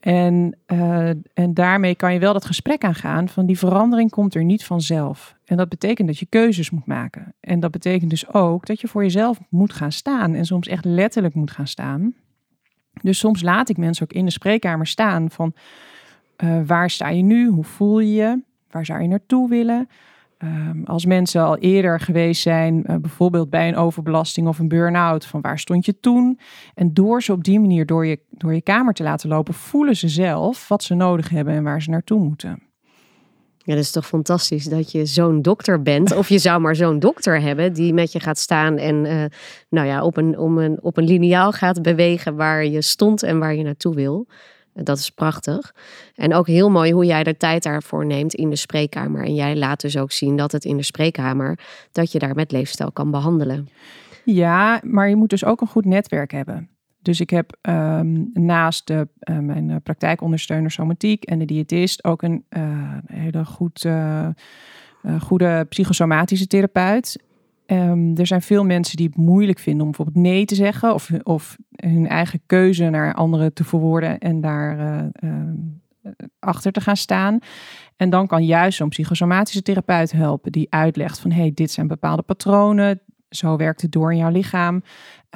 En, 0.00 0.58
uh, 0.66 1.08
en 1.34 1.54
daarmee 1.54 1.94
kan 1.94 2.12
je 2.12 2.18
wel 2.18 2.32
dat 2.32 2.44
gesprek 2.44 2.84
aangaan 2.84 3.28
van 3.28 3.46
die 3.46 3.58
verandering 3.58 4.10
komt 4.10 4.34
er 4.34 4.44
niet 4.44 4.64
vanzelf. 4.64 5.36
En 5.44 5.56
dat 5.56 5.68
betekent 5.68 6.08
dat 6.08 6.18
je 6.18 6.26
keuzes 6.26 6.70
moet 6.70 6.86
maken. 6.86 7.34
En 7.40 7.60
dat 7.60 7.70
betekent 7.70 8.10
dus 8.10 8.32
ook 8.32 8.66
dat 8.66 8.80
je 8.80 8.88
voor 8.88 9.02
jezelf 9.02 9.40
moet 9.48 9.72
gaan 9.72 9.92
staan 9.92 10.34
en 10.34 10.44
soms 10.44 10.68
echt 10.68 10.84
letterlijk 10.84 11.34
moet 11.34 11.50
gaan 11.50 11.66
staan. 11.66 12.14
Dus 13.02 13.18
soms 13.18 13.42
laat 13.42 13.68
ik 13.68 13.76
mensen 13.76 14.04
ook 14.04 14.12
in 14.12 14.24
de 14.24 14.30
spreekkamer 14.30 14.86
staan 14.86 15.30
van 15.30 15.54
uh, 16.44 16.60
waar 16.66 16.90
sta 16.90 17.08
je 17.08 17.22
nu, 17.22 17.46
hoe 17.48 17.64
voel 17.64 18.00
je 18.00 18.12
je, 18.12 18.42
waar 18.70 18.84
zou 18.84 19.02
je 19.02 19.08
naartoe 19.08 19.48
willen. 19.48 19.88
Um, 20.44 20.82
als 20.84 21.04
mensen 21.04 21.42
al 21.42 21.58
eerder 21.58 22.00
geweest 22.00 22.42
zijn, 22.42 22.84
uh, 22.86 22.96
bijvoorbeeld 22.96 23.50
bij 23.50 23.68
een 23.68 23.76
overbelasting 23.76 24.48
of 24.48 24.58
een 24.58 24.68
burn-out, 24.68 25.26
van 25.26 25.40
waar 25.40 25.58
stond 25.58 25.84
je 25.86 26.00
toen? 26.00 26.38
En 26.74 26.94
door 26.94 27.22
ze 27.22 27.32
op 27.32 27.44
die 27.44 27.60
manier 27.60 27.86
door 27.86 28.06
je, 28.06 28.18
door 28.30 28.54
je 28.54 28.62
kamer 28.62 28.94
te 28.94 29.02
laten 29.02 29.28
lopen, 29.28 29.54
voelen 29.54 29.96
ze 29.96 30.08
zelf 30.08 30.68
wat 30.68 30.82
ze 30.82 30.94
nodig 30.94 31.28
hebben 31.28 31.54
en 31.54 31.62
waar 31.62 31.82
ze 31.82 31.90
naartoe 31.90 32.18
moeten. 32.18 32.62
Ja, 33.58 33.74
dat 33.74 33.82
is 33.82 33.90
toch 33.90 34.06
fantastisch 34.06 34.64
dat 34.64 34.92
je 34.92 35.06
zo'n 35.06 35.42
dokter 35.42 35.82
bent. 35.82 36.16
Of 36.16 36.28
je 36.28 36.38
zou 36.38 36.60
maar 36.60 36.76
zo'n 36.76 36.98
dokter 36.98 37.40
hebben 37.40 37.72
die 37.72 37.94
met 37.94 38.12
je 38.12 38.20
gaat 38.20 38.38
staan 38.38 38.78
en 38.78 39.04
uh, 39.04 39.24
nou 39.68 39.86
ja, 39.86 40.04
op, 40.04 40.16
een, 40.16 40.38
om 40.38 40.58
een, 40.58 40.82
op 40.82 40.96
een 40.96 41.04
liniaal 41.04 41.52
gaat 41.52 41.82
bewegen 41.82 42.36
waar 42.36 42.66
je 42.66 42.82
stond 42.82 43.22
en 43.22 43.38
waar 43.38 43.54
je 43.54 43.62
naartoe 43.62 43.94
wil. 43.94 44.26
Dat 44.74 44.98
is 44.98 45.10
prachtig. 45.10 45.74
En 46.14 46.34
ook 46.34 46.46
heel 46.46 46.70
mooi 46.70 46.92
hoe 46.92 47.04
jij 47.04 47.24
de 47.24 47.36
tijd 47.36 47.62
daarvoor 47.62 48.06
neemt 48.06 48.34
in 48.34 48.50
de 48.50 48.56
spreekkamer. 48.56 49.24
En 49.24 49.34
jij 49.34 49.56
laat 49.56 49.80
dus 49.80 49.96
ook 49.96 50.12
zien 50.12 50.36
dat 50.36 50.52
het 50.52 50.64
in 50.64 50.76
de 50.76 50.82
spreekkamer, 50.82 51.58
dat 51.92 52.12
je 52.12 52.18
daar 52.18 52.34
met 52.34 52.52
leefstijl 52.52 52.92
kan 52.92 53.10
behandelen. 53.10 53.68
Ja, 54.24 54.80
maar 54.84 55.08
je 55.08 55.16
moet 55.16 55.30
dus 55.30 55.44
ook 55.44 55.60
een 55.60 55.66
goed 55.66 55.84
netwerk 55.84 56.30
hebben. 56.30 56.68
Dus 56.98 57.20
ik 57.20 57.30
heb 57.30 57.56
um, 57.62 58.30
naast 58.32 58.86
de, 58.86 59.08
uh, 59.30 59.38
mijn 59.38 59.82
praktijkondersteuner 59.82 60.70
somatiek 60.70 61.24
en 61.24 61.38
de 61.38 61.44
diëtist 61.44 62.04
ook 62.04 62.22
een 62.22 62.44
uh, 62.50 62.62
hele 63.06 63.44
goed, 63.44 63.86
goede 65.20 65.66
psychosomatische 65.68 66.46
therapeut. 66.46 67.18
Um, 67.66 68.16
er 68.16 68.26
zijn 68.26 68.42
veel 68.42 68.64
mensen 68.64 68.96
die 68.96 69.06
het 69.06 69.16
moeilijk 69.16 69.58
vinden 69.58 69.80
om 69.82 69.86
bijvoorbeeld 69.86 70.24
nee 70.24 70.44
te 70.44 70.54
zeggen 70.54 70.94
of, 70.94 71.10
of 71.22 71.56
hun 71.70 72.08
eigen 72.08 72.40
keuze 72.46 72.90
naar 72.90 73.14
anderen 73.14 73.52
te 73.52 73.64
verwoorden 73.64 74.18
en 74.18 74.40
daar 74.40 74.78
uh, 74.78 75.30
uh, 75.30 76.12
achter 76.38 76.72
te 76.72 76.80
gaan 76.80 76.96
staan. 76.96 77.38
En 77.96 78.10
dan 78.10 78.26
kan 78.26 78.44
juist 78.44 78.76
zo'n 78.76 78.88
psychosomatische 78.88 79.62
therapeut 79.62 80.12
helpen 80.12 80.52
die 80.52 80.66
uitlegt 80.70 81.18
van 81.18 81.30
hey, 81.30 81.50
dit 81.54 81.70
zijn 81.70 81.86
bepaalde 81.86 82.22
patronen, 82.22 83.00
zo 83.34 83.56
werkt 83.56 83.82
het 83.82 83.92
door 83.92 84.12
in 84.12 84.18
jouw 84.18 84.30
lichaam. 84.30 84.82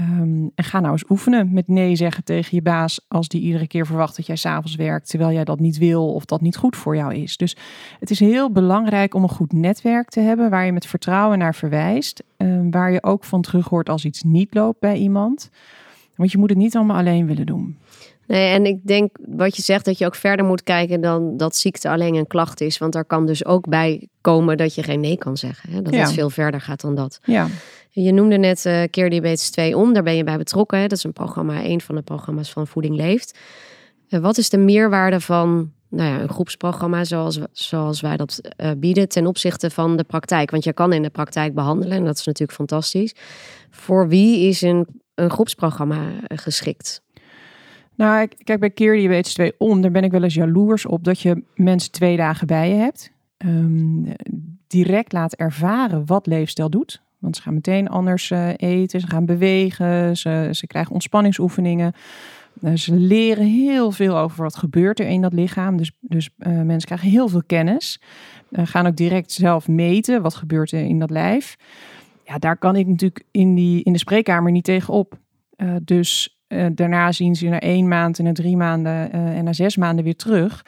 Um, 0.00 0.50
en 0.54 0.64
ga 0.64 0.80
nou 0.80 0.92
eens 0.92 1.10
oefenen 1.10 1.52
met 1.52 1.68
nee 1.68 1.96
zeggen 1.96 2.24
tegen 2.24 2.56
je 2.56 2.62
baas 2.62 3.00
als 3.08 3.28
die 3.28 3.40
iedere 3.40 3.66
keer 3.66 3.86
verwacht 3.86 4.16
dat 4.16 4.26
jij 4.26 4.36
s'avonds 4.36 4.74
werkt 4.74 5.10
terwijl 5.10 5.32
jij 5.32 5.44
dat 5.44 5.60
niet 5.60 5.78
wil 5.78 6.14
of 6.14 6.24
dat 6.24 6.40
niet 6.40 6.56
goed 6.56 6.76
voor 6.76 6.96
jou 6.96 7.14
is. 7.14 7.36
Dus 7.36 7.56
het 8.00 8.10
is 8.10 8.20
heel 8.20 8.52
belangrijk 8.52 9.14
om 9.14 9.22
een 9.22 9.28
goed 9.28 9.52
netwerk 9.52 10.08
te 10.08 10.20
hebben 10.20 10.50
waar 10.50 10.66
je 10.66 10.72
met 10.72 10.86
vertrouwen 10.86 11.38
naar 11.38 11.54
verwijst. 11.54 12.22
Um, 12.36 12.70
waar 12.70 12.92
je 12.92 13.02
ook 13.02 13.24
van 13.24 13.42
terug 13.42 13.68
hoort 13.68 13.88
als 13.88 14.04
iets 14.04 14.22
niet 14.22 14.54
loopt 14.54 14.80
bij 14.80 14.96
iemand. 14.96 15.50
Want 16.14 16.32
je 16.32 16.38
moet 16.38 16.48
het 16.48 16.58
niet 16.58 16.76
allemaal 16.76 16.96
alleen 16.96 17.26
willen 17.26 17.46
doen. 17.46 17.78
Nee, 18.26 18.52
en 18.52 18.66
ik 18.66 18.86
denk 18.86 19.16
wat 19.26 19.56
je 19.56 19.62
zegt 19.62 19.84
dat 19.84 19.98
je 19.98 20.06
ook 20.06 20.14
verder 20.14 20.44
moet 20.44 20.62
kijken 20.62 21.00
dan 21.00 21.36
dat 21.36 21.56
ziekte 21.56 21.88
alleen 21.88 22.14
een 22.14 22.26
klacht 22.26 22.60
is. 22.60 22.78
Want 22.78 22.92
daar 22.92 23.04
kan 23.04 23.26
dus 23.26 23.44
ook 23.44 23.68
bij 23.68 24.08
komen 24.20 24.56
dat 24.56 24.74
je 24.74 24.82
geen 24.82 25.00
nee 25.00 25.18
kan 25.18 25.36
zeggen. 25.36 25.72
Hè? 25.72 25.82
Dat 25.82 25.94
ja. 25.94 26.00
het 26.00 26.12
veel 26.12 26.30
verder 26.30 26.60
gaat 26.60 26.80
dan 26.80 26.94
dat. 26.94 27.20
Ja. 27.24 27.46
Je 28.02 28.12
noemde 28.12 28.36
net 28.36 28.64
uh, 28.64 28.82
Keer 28.90 29.10
Diabetes 29.10 29.50
2 29.50 29.76
om, 29.76 29.92
daar 29.92 30.02
ben 30.02 30.16
je 30.16 30.24
bij 30.24 30.36
betrokken. 30.36 30.80
Dat 30.80 30.92
is 30.92 31.04
een 31.04 31.12
programma, 31.12 31.64
een 31.64 31.80
van 31.80 31.94
de 31.94 32.02
programma's 32.02 32.50
van 32.50 32.66
Voeding 32.66 32.96
Leeft. 32.96 33.38
Uh, 34.08 34.20
wat 34.20 34.38
is 34.38 34.50
de 34.50 34.58
meerwaarde 34.58 35.20
van 35.20 35.72
nou 35.88 36.10
ja, 36.10 36.20
een 36.20 36.28
groepsprogramma 36.28 37.04
zoals, 37.04 37.38
zoals 37.52 38.00
wij 38.00 38.16
dat 38.16 38.40
uh, 38.56 38.70
bieden 38.76 39.08
ten 39.08 39.26
opzichte 39.26 39.70
van 39.70 39.96
de 39.96 40.04
praktijk? 40.04 40.50
Want 40.50 40.64
je 40.64 40.72
kan 40.72 40.92
in 40.92 41.02
de 41.02 41.10
praktijk 41.10 41.54
behandelen 41.54 41.96
en 41.96 42.04
dat 42.04 42.18
is 42.18 42.26
natuurlijk 42.26 42.58
fantastisch. 42.58 43.14
Voor 43.70 44.08
wie 44.08 44.48
is 44.48 44.62
een, 44.62 44.86
een 45.14 45.30
groepsprogramma 45.30 46.10
geschikt? 46.28 47.02
Nou, 47.94 48.28
kijk, 48.44 48.60
bij 48.60 48.70
Keer 48.70 48.96
Diabetes 48.96 49.34
2 49.34 49.52
om, 49.58 49.80
daar 49.80 49.90
ben 49.90 50.04
ik 50.04 50.10
wel 50.10 50.22
eens 50.22 50.34
jaloers 50.34 50.86
op 50.86 51.04
dat 51.04 51.20
je 51.20 51.42
mensen 51.54 51.92
twee 51.92 52.16
dagen 52.16 52.46
bij 52.46 52.68
je 52.68 52.74
hebt. 52.74 53.12
Um, 53.38 54.14
direct 54.66 55.12
laat 55.12 55.34
ervaren 55.34 56.06
wat 56.06 56.26
leefstijl 56.26 56.70
doet. 56.70 57.04
Want 57.18 57.36
ze 57.36 57.42
gaan 57.42 57.54
meteen 57.54 57.88
anders 57.88 58.30
uh, 58.30 58.48
eten, 58.56 59.00
ze 59.00 59.06
gaan 59.06 59.26
bewegen, 59.26 60.16
ze, 60.16 60.48
ze 60.52 60.66
krijgen 60.66 60.92
ontspanningsoefeningen. 60.92 61.92
Uh, 62.62 62.74
ze 62.74 62.94
leren 62.94 63.46
heel 63.46 63.90
veel 63.90 64.18
over 64.18 64.42
wat 64.42 64.56
gebeurt 64.56 65.00
er 65.00 65.06
in 65.06 65.20
dat 65.20 65.32
lichaam. 65.32 65.76
Dus, 65.76 65.92
dus 66.00 66.30
uh, 66.38 66.60
mensen 66.60 66.86
krijgen 66.86 67.08
heel 67.08 67.28
veel 67.28 67.42
kennis. 67.46 68.00
gaan 68.52 68.86
ook 68.86 68.96
direct 68.96 69.32
zelf 69.32 69.68
meten 69.68 70.22
wat 70.22 70.34
gebeurt 70.34 70.72
er 70.72 70.84
in 70.84 70.98
dat 70.98 71.10
lijf. 71.10 71.56
Ja, 72.24 72.38
daar 72.38 72.56
kan 72.56 72.76
ik 72.76 72.86
natuurlijk 72.86 73.24
in, 73.30 73.54
die, 73.54 73.82
in 73.82 73.92
de 73.92 73.98
spreekkamer 73.98 74.52
niet 74.52 74.64
tegenop. 74.64 75.18
dus 75.82 76.38
uh, 76.48 76.66
daarna 76.74 77.12
zien 77.12 77.34
ze 77.34 77.48
na 77.48 77.60
één 77.60 77.88
maand 77.88 78.18
en 78.18 78.24
na 78.24 78.32
drie 78.32 78.56
maanden 78.56 79.12
en 79.12 79.44
na 79.44 79.52
zes 79.52 79.76
maanden 79.76 80.04
weer 80.04 80.16
terug. 80.16 80.64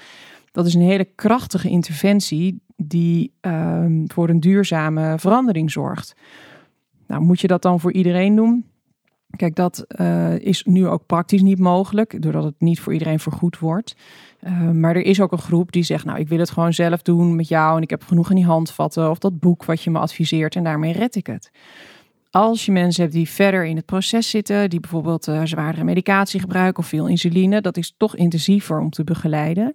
Dat 0.52 0.66
is 0.66 0.74
een 0.74 0.80
hele 0.80 1.08
krachtige 1.14 1.68
interventie 1.68 2.60
die 2.82 3.32
uh, 3.42 3.84
voor 4.06 4.28
een 4.28 4.40
duurzame 4.40 5.18
verandering 5.18 5.70
zorgt. 5.70 6.14
Nou, 7.06 7.22
moet 7.22 7.40
je 7.40 7.46
dat 7.46 7.62
dan 7.62 7.80
voor 7.80 7.92
iedereen 7.92 8.34
doen? 8.34 8.66
Kijk, 9.36 9.54
dat 9.54 9.84
uh, 10.00 10.38
is 10.38 10.64
nu 10.64 10.86
ook 10.86 11.06
praktisch 11.06 11.42
niet 11.42 11.58
mogelijk, 11.58 12.22
doordat 12.22 12.44
het 12.44 12.54
niet 12.58 12.80
voor 12.80 12.92
iedereen 12.92 13.18
vergoed 13.18 13.58
wordt. 13.58 13.96
Uh, 14.42 14.70
maar 14.70 14.96
er 14.96 15.04
is 15.04 15.20
ook 15.20 15.32
een 15.32 15.38
groep 15.38 15.72
die 15.72 15.82
zegt, 15.82 16.04
nou, 16.04 16.18
ik 16.18 16.28
wil 16.28 16.38
het 16.38 16.50
gewoon 16.50 16.72
zelf 16.72 17.02
doen 17.02 17.36
met 17.36 17.48
jou 17.48 17.76
en 17.76 17.82
ik 17.82 17.90
heb 17.90 18.04
genoeg 18.04 18.30
in 18.30 18.36
die 18.36 18.44
handvatten 18.44 19.10
of 19.10 19.18
dat 19.18 19.38
boek 19.38 19.64
wat 19.64 19.82
je 19.82 19.90
me 19.90 19.98
adviseert 19.98 20.56
en 20.56 20.64
daarmee 20.64 20.92
red 20.92 21.14
ik 21.14 21.26
het 21.26 21.50
als 22.30 22.66
je 22.66 22.72
mensen 22.72 23.02
hebt 23.02 23.14
die 23.14 23.28
verder 23.28 23.64
in 23.64 23.76
het 23.76 23.86
proces 23.86 24.30
zitten, 24.30 24.70
die 24.70 24.80
bijvoorbeeld 24.80 25.28
uh, 25.28 25.40
zwaardere 25.44 25.84
medicatie 25.84 26.40
gebruiken 26.40 26.82
of 26.82 26.88
veel 26.88 27.06
insuline, 27.06 27.60
dat 27.60 27.76
is 27.76 27.94
toch 27.96 28.16
intensiever 28.16 28.78
om 28.78 28.90
te 28.90 29.04
begeleiden. 29.04 29.74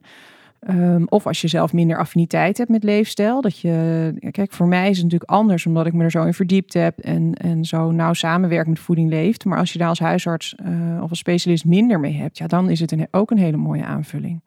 Ehm, 0.66 1.04
of 1.06 1.28
als 1.28 1.42
je 1.42 1.48
zelf 1.48 1.74
minder 1.74 1.98
affiniteit 1.98 2.58
hebt 2.58 2.70
met 2.70 2.84
leefstijl. 2.84 3.42
Dat 3.42 3.60
je, 3.60 4.14
kijk, 4.32 4.52
voor 4.52 4.68
mij 4.68 4.90
is 4.90 4.96
het 4.96 5.04
natuurlijk 5.04 5.32
anders 5.32 5.66
omdat 5.66 5.86
ik 5.86 5.94
me 5.94 6.04
er 6.04 6.12
zo 6.12 6.24
in 6.24 6.34
verdiept 6.34 6.74
heb 6.74 7.00
en, 7.00 7.34
en 7.34 7.66
zo 7.66 7.92
nauw 7.92 8.14
samenwerk 8.14 8.68
met 8.68 8.80
voeding 8.80 9.10
leeft. 9.10 9.46
Maar 9.46 9.58
als 9.58 9.74
je 9.74 9.80
daar 9.80 9.88
als 9.88 10.00
huisarts 10.00 10.56
uh, 10.66 11.04
of 11.04 11.10
als 11.10 11.20
specialist 11.20 11.66
minder 11.66 12.00
mee 12.00 12.14
hebt, 12.14 12.38
ja, 12.38 12.48
dan 12.48 12.70
is 12.70 12.80
het 12.80 12.92
een, 12.92 13.08
ook 13.12 13.32
een 13.32 13.38
hele 13.38 13.58
mooie 13.58 13.84
aanvulling. 13.84 14.42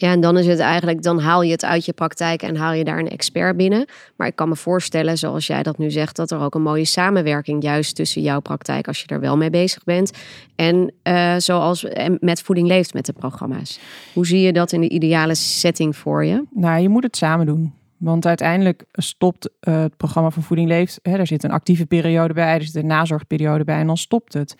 Ja, 0.00 0.10
en 0.12 0.20
dan 0.20 0.38
is 0.38 0.46
het 0.46 0.58
eigenlijk, 0.58 1.02
dan 1.02 1.20
haal 1.20 1.42
je 1.42 1.50
het 1.50 1.64
uit 1.64 1.84
je 1.84 1.92
praktijk 1.92 2.42
en 2.42 2.56
haal 2.56 2.72
je 2.72 2.84
daar 2.84 2.98
een 2.98 3.08
expert 3.08 3.56
binnen. 3.56 3.86
Maar 4.16 4.26
ik 4.26 4.36
kan 4.36 4.48
me 4.48 4.56
voorstellen, 4.56 5.18
zoals 5.18 5.46
jij 5.46 5.62
dat 5.62 5.78
nu 5.78 5.90
zegt, 5.90 6.16
dat 6.16 6.30
er 6.30 6.40
ook 6.40 6.54
een 6.54 6.62
mooie 6.62 6.84
samenwerking 6.84 7.62
juist 7.62 7.96
tussen 7.96 8.22
jouw 8.22 8.40
praktijk, 8.40 8.86
als 8.86 9.00
je 9.00 9.06
er 9.06 9.20
wel 9.20 9.36
mee 9.36 9.50
bezig 9.50 9.84
bent, 9.84 10.10
en 10.56 10.92
uh, 11.02 11.34
zoals 11.36 11.86
met 12.20 12.42
voeding 12.42 12.68
leeft 12.68 12.94
met 12.94 13.06
de 13.06 13.12
programma's. 13.12 13.80
Hoe 14.12 14.26
zie 14.26 14.40
je 14.40 14.52
dat 14.52 14.72
in 14.72 14.80
de 14.80 14.88
ideale 14.88 15.34
setting 15.34 15.96
voor 15.96 16.24
je? 16.24 16.44
Nou, 16.50 16.80
je 16.80 16.88
moet 16.88 17.02
het 17.02 17.16
samen 17.16 17.46
doen. 17.46 17.72
Want 17.96 18.26
uiteindelijk 18.26 18.84
stopt 18.92 19.50
uh, 19.60 19.80
het 19.80 19.96
programma 19.96 20.30
van 20.30 20.42
Voeding 20.42 20.68
Leeft. 20.68 20.98
Hè, 21.02 21.16
er 21.16 21.26
zit 21.26 21.44
een 21.44 21.50
actieve 21.50 21.86
periode 21.86 22.34
bij, 22.34 22.54
er 22.54 22.62
zit 22.62 22.74
een 22.74 22.86
nazorgperiode 22.86 23.64
bij 23.64 23.80
en 23.80 23.86
dan 23.86 23.96
stopt 23.96 24.32
het. 24.32 24.56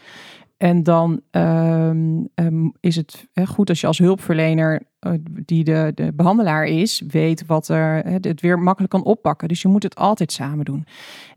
En 0.58 0.82
dan 0.82 1.20
um, 1.30 2.28
um, 2.34 2.72
is 2.80 2.96
het 2.96 3.26
goed 3.46 3.68
als 3.68 3.80
je 3.80 3.86
als 3.86 3.98
hulpverlener 3.98 4.82
eh, 4.98 5.12
die 5.24 5.64
de, 5.64 5.92
de 5.94 6.12
behandelaar 6.12 6.64
is, 6.66 7.02
weet 7.08 7.46
wat 7.46 7.68
er 7.68 8.06
het 8.06 8.40
weer 8.40 8.58
makkelijk 8.58 8.92
kan 8.92 9.04
oppakken. 9.04 9.48
Dus 9.48 9.62
je 9.62 9.68
moet 9.68 9.82
het 9.82 9.94
altijd 9.94 10.32
samen 10.32 10.64
doen. 10.64 10.86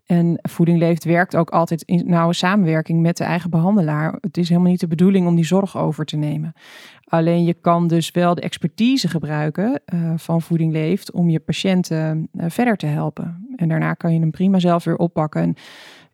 En 0.05 0.39
Voeding 0.41 0.77
Leeft 0.77 1.03
werkt 1.03 1.35
ook 1.35 1.49
altijd 1.49 1.81
in 1.81 2.03
nauwe 2.05 2.33
samenwerking 2.33 3.01
met 3.01 3.17
de 3.17 3.23
eigen 3.23 3.49
behandelaar. 3.49 4.17
Het 4.21 4.37
is 4.37 4.49
helemaal 4.49 4.71
niet 4.71 4.79
de 4.79 4.87
bedoeling 4.87 5.27
om 5.27 5.35
die 5.35 5.45
zorg 5.45 5.77
over 5.77 6.05
te 6.05 6.17
nemen. 6.17 6.53
Alleen 7.03 7.43
je 7.43 7.53
kan 7.53 7.87
dus 7.87 8.11
wel 8.11 8.35
de 8.35 8.41
expertise 8.41 9.07
gebruiken 9.07 9.81
uh, 9.93 10.13
van 10.15 10.41
Voeding 10.41 10.71
Leeft 10.71 11.11
om 11.11 11.29
je 11.29 11.39
patiënten 11.39 12.29
uh, 12.33 12.45
verder 12.47 12.77
te 12.77 12.85
helpen. 12.85 13.47
En 13.55 13.67
daarna 13.67 13.93
kan 13.93 14.13
je 14.13 14.19
hem 14.19 14.31
prima 14.31 14.59
zelf 14.59 14.83
weer 14.83 14.97
oppakken. 14.97 15.41
En 15.41 15.55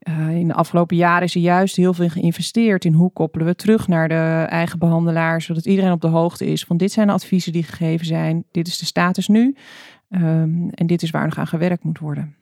uh, 0.07 0.35
in 0.35 0.47
de 0.47 0.53
afgelopen 0.53 0.95
jaren 0.95 1.23
is 1.23 1.35
er 1.35 1.41
juist 1.41 1.75
heel 1.75 1.93
veel 1.93 2.09
geïnvesteerd 2.09 2.85
in 2.85 2.93
hoe 2.93 3.11
koppelen 3.11 3.47
we 3.47 3.55
terug 3.55 3.87
naar 3.87 4.07
de 4.07 4.45
eigen 4.49 4.79
behandelaar, 4.79 5.41
zodat 5.41 5.65
iedereen 5.65 5.91
op 5.91 6.01
de 6.01 6.07
hoogte 6.07 6.45
is 6.45 6.63
van 6.63 6.77
dit 6.77 6.91
zijn 6.91 7.07
de 7.07 7.13
adviezen 7.13 7.51
die 7.51 7.63
gegeven 7.63 8.05
zijn, 8.05 8.43
dit 8.51 8.67
is 8.67 8.77
de 8.77 8.85
status 8.85 9.27
nu 9.27 9.55
um, 10.09 10.69
en 10.69 10.87
dit 10.87 11.01
is 11.01 11.09
waar 11.09 11.25
nog 11.25 11.37
aan 11.37 11.47
gewerkt 11.47 11.83
moet 11.83 11.99
worden. 11.99 12.35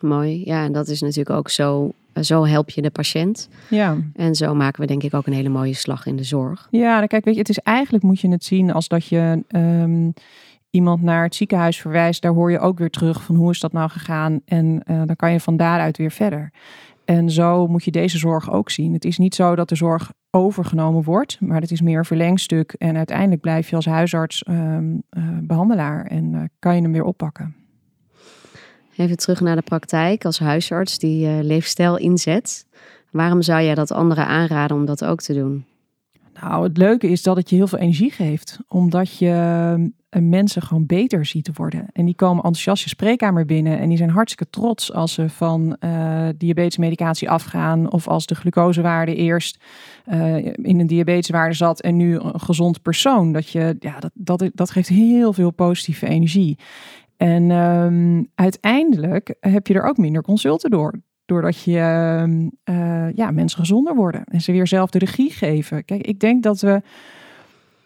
Mooi, 0.00 0.42
ja, 0.44 0.64
en 0.64 0.72
dat 0.72 0.88
is 0.88 1.00
natuurlijk 1.00 1.30
ook 1.30 1.48
zo, 1.48 1.92
zo 2.20 2.46
help 2.46 2.70
je 2.70 2.82
de 2.82 2.90
patiënt. 2.90 3.48
Ja. 3.70 3.96
En 4.14 4.34
zo 4.34 4.54
maken 4.54 4.80
we 4.80 4.86
denk 4.86 5.02
ik 5.02 5.14
ook 5.14 5.26
een 5.26 5.32
hele 5.32 5.48
mooie 5.48 5.74
slag 5.74 6.06
in 6.06 6.16
de 6.16 6.24
zorg. 6.24 6.68
Ja, 6.70 6.98
dan 6.98 7.08
kijk, 7.08 7.24
weet 7.24 7.34
je, 7.34 7.40
het 7.40 7.48
is 7.48 7.58
eigenlijk 7.58 8.04
moet 8.04 8.20
je 8.20 8.28
het 8.28 8.44
zien 8.44 8.72
als 8.72 8.88
dat 8.88 9.06
je 9.06 9.44
um, 9.48 10.14
iemand 10.70 11.02
naar 11.02 11.22
het 11.22 11.34
ziekenhuis 11.34 11.80
verwijst, 11.80 12.22
daar 12.22 12.32
hoor 12.32 12.50
je 12.50 12.58
ook 12.58 12.78
weer 12.78 12.90
terug 12.90 13.22
van 13.22 13.34
hoe 13.34 13.50
is 13.50 13.60
dat 13.60 13.72
nou 13.72 13.90
gegaan. 13.90 14.40
En 14.44 14.82
uh, 14.90 15.02
dan 15.04 15.16
kan 15.16 15.32
je 15.32 15.40
van 15.40 15.56
daaruit 15.56 15.96
weer 15.96 16.10
verder. 16.10 16.52
En 17.04 17.30
zo 17.30 17.66
moet 17.66 17.84
je 17.84 17.90
deze 17.90 18.18
zorg 18.18 18.50
ook 18.50 18.70
zien. 18.70 18.92
Het 18.92 19.04
is 19.04 19.18
niet 19.18 19.34
zo 19.34 19.54
dat 19.54 19.68
de 19.68 19.74
zorg 19.74 20.12
overgenomen 20.30 21.02
wordt, 21.02 21.40
maar 21.40 21.60
het 21.60 21.70
is 21.70 21.80
meer 21.80 21.98
een 21.98 22.04
verlengstuk. 22.04 22.72
En 22.72 22.96
uiteindelijk 22.96 23.40
blijf 23.40 23.70
je 23.70 23.76
als 23.76 23.86
huisarts 23.86 24.44
um, 24.48 25.02
uh, 25.10 25.24
behandelaar 25.42 26.06
en 26.06 26.32
uh, 26.32 26.42
kan 26.58 26.76
je 26.76 26.82
hem 26.82 26.92
weer 26.92 27.04
oppakken. 27.04 27.54
Even 28.96 29.16
terug 29.16 29.40
naar 29.40 29.56
de 29.56 29.62
praktijk 29.62 30.24
als 30.24 30.38
huisarts 30.38 30.98
die 30.98 31.42
leefstijl 31.42 31.96
inzet. 31.96 32.66
Waarom 33.10 33.42
zou 33.42 33.62
jij 33.62 33.74
dat 33.74 33.92
anderen 33.92 34.26
aanraden 34.26 34.76
om 34.76 34.84
dat 34.84 35.04
ook 35.04 35.20
te 35.20 35.34
doen? 35.34 35.64
Nou, 36.40 36.62
het 36.62 36.76
leuke 36.76 37.08
is 37.08 37.22
dat 37.22 37.36
het 37.36 37.50
je 37.50 37.56
heel 37.56 37.66
veel 37.66 37.78
energie 37.78 38.10
geeft. 38.10 38.58
Omdat 38.68 39.18
je 39.18 39.26
uh, 40.10 40.22
mensen 40.22 40.62
gewoon 40.62 40.86
beter 40.86 41.26
ziet 41.26 41.50
worden. 41.56 41.86
En 41.92 42.04
die 42.04 42.14
komen 42.14 42.36
enthousiast 42.36 42.82
je 42.82 42.88
spreekkamer 42.88 43.44
binnen. 43.44 43.78
En 43.78 43.88
die 43.88 43.98
zijn 43.98 44.10
hartstikke 44.10 44.50
trots 44.50 44.92
als 44.92 45.12
ze 45.12 45.28
van 45.28 45.76
uh, 45.80 46.28
diabetesmedicatie 46.36 47.30
afgaan. 47.30 47.92
Of 47.92 48.08
als 48.08 48.26
de 48.26 48.34
glucosewaarde 48.34 49.14
eerst 49.14 49.62
uh, 50.12 50.36
in 50.46 50.80
een 50.80 50.86
diabeteswaarde 50.86 51.54
zat 51.54 51.80
en 51.80 51.96
nu 51.96 52.18
een 52.18 52.40
gezond 52.40 52.82
persoon. 52.82 53.32
Dat, 53.32 53.48
je, 53.48 53.76
ja, 53.78 53.98
dat, 53.98 54.10
dat, 54.14 54.50
dat 54.54 54.70
geeft 54.70 54.88
heel 54.88 55.32
veel 55.32 55.50
positieve 55.50 56.06
energie. 56.06 56.58
En 57.16 57.50
um, 57.50 58.30
uiteindelijk 58.34 59.34
heb 59.40 59.66
je 59.66 59.74
er 59.74 59.82
ook 59.88 59.96
minder 59.96 60.22
consulten 60.22 60.70
door. 60.70 61.00
Doordat 61.30 61.62
je 61.62 61.72
uh, 62.64 63.12
ja, 63.14 63.30
mensen 63.30 63.58
gezonder 63.58 63.94
worden 63.94 64.24
en 64.24 64.40
ze 64.40 64.52
weer 64.52 64.66
zelf 64.66 64.90
de 64.90 64.98
regie 64.98 65.30
geven. 65.30 65.84
Kijk, 65.84 66.06
ik 66.06 66.20
denk 66.20 66.42
dat, 66.42 66.60
we, 66.60 66.82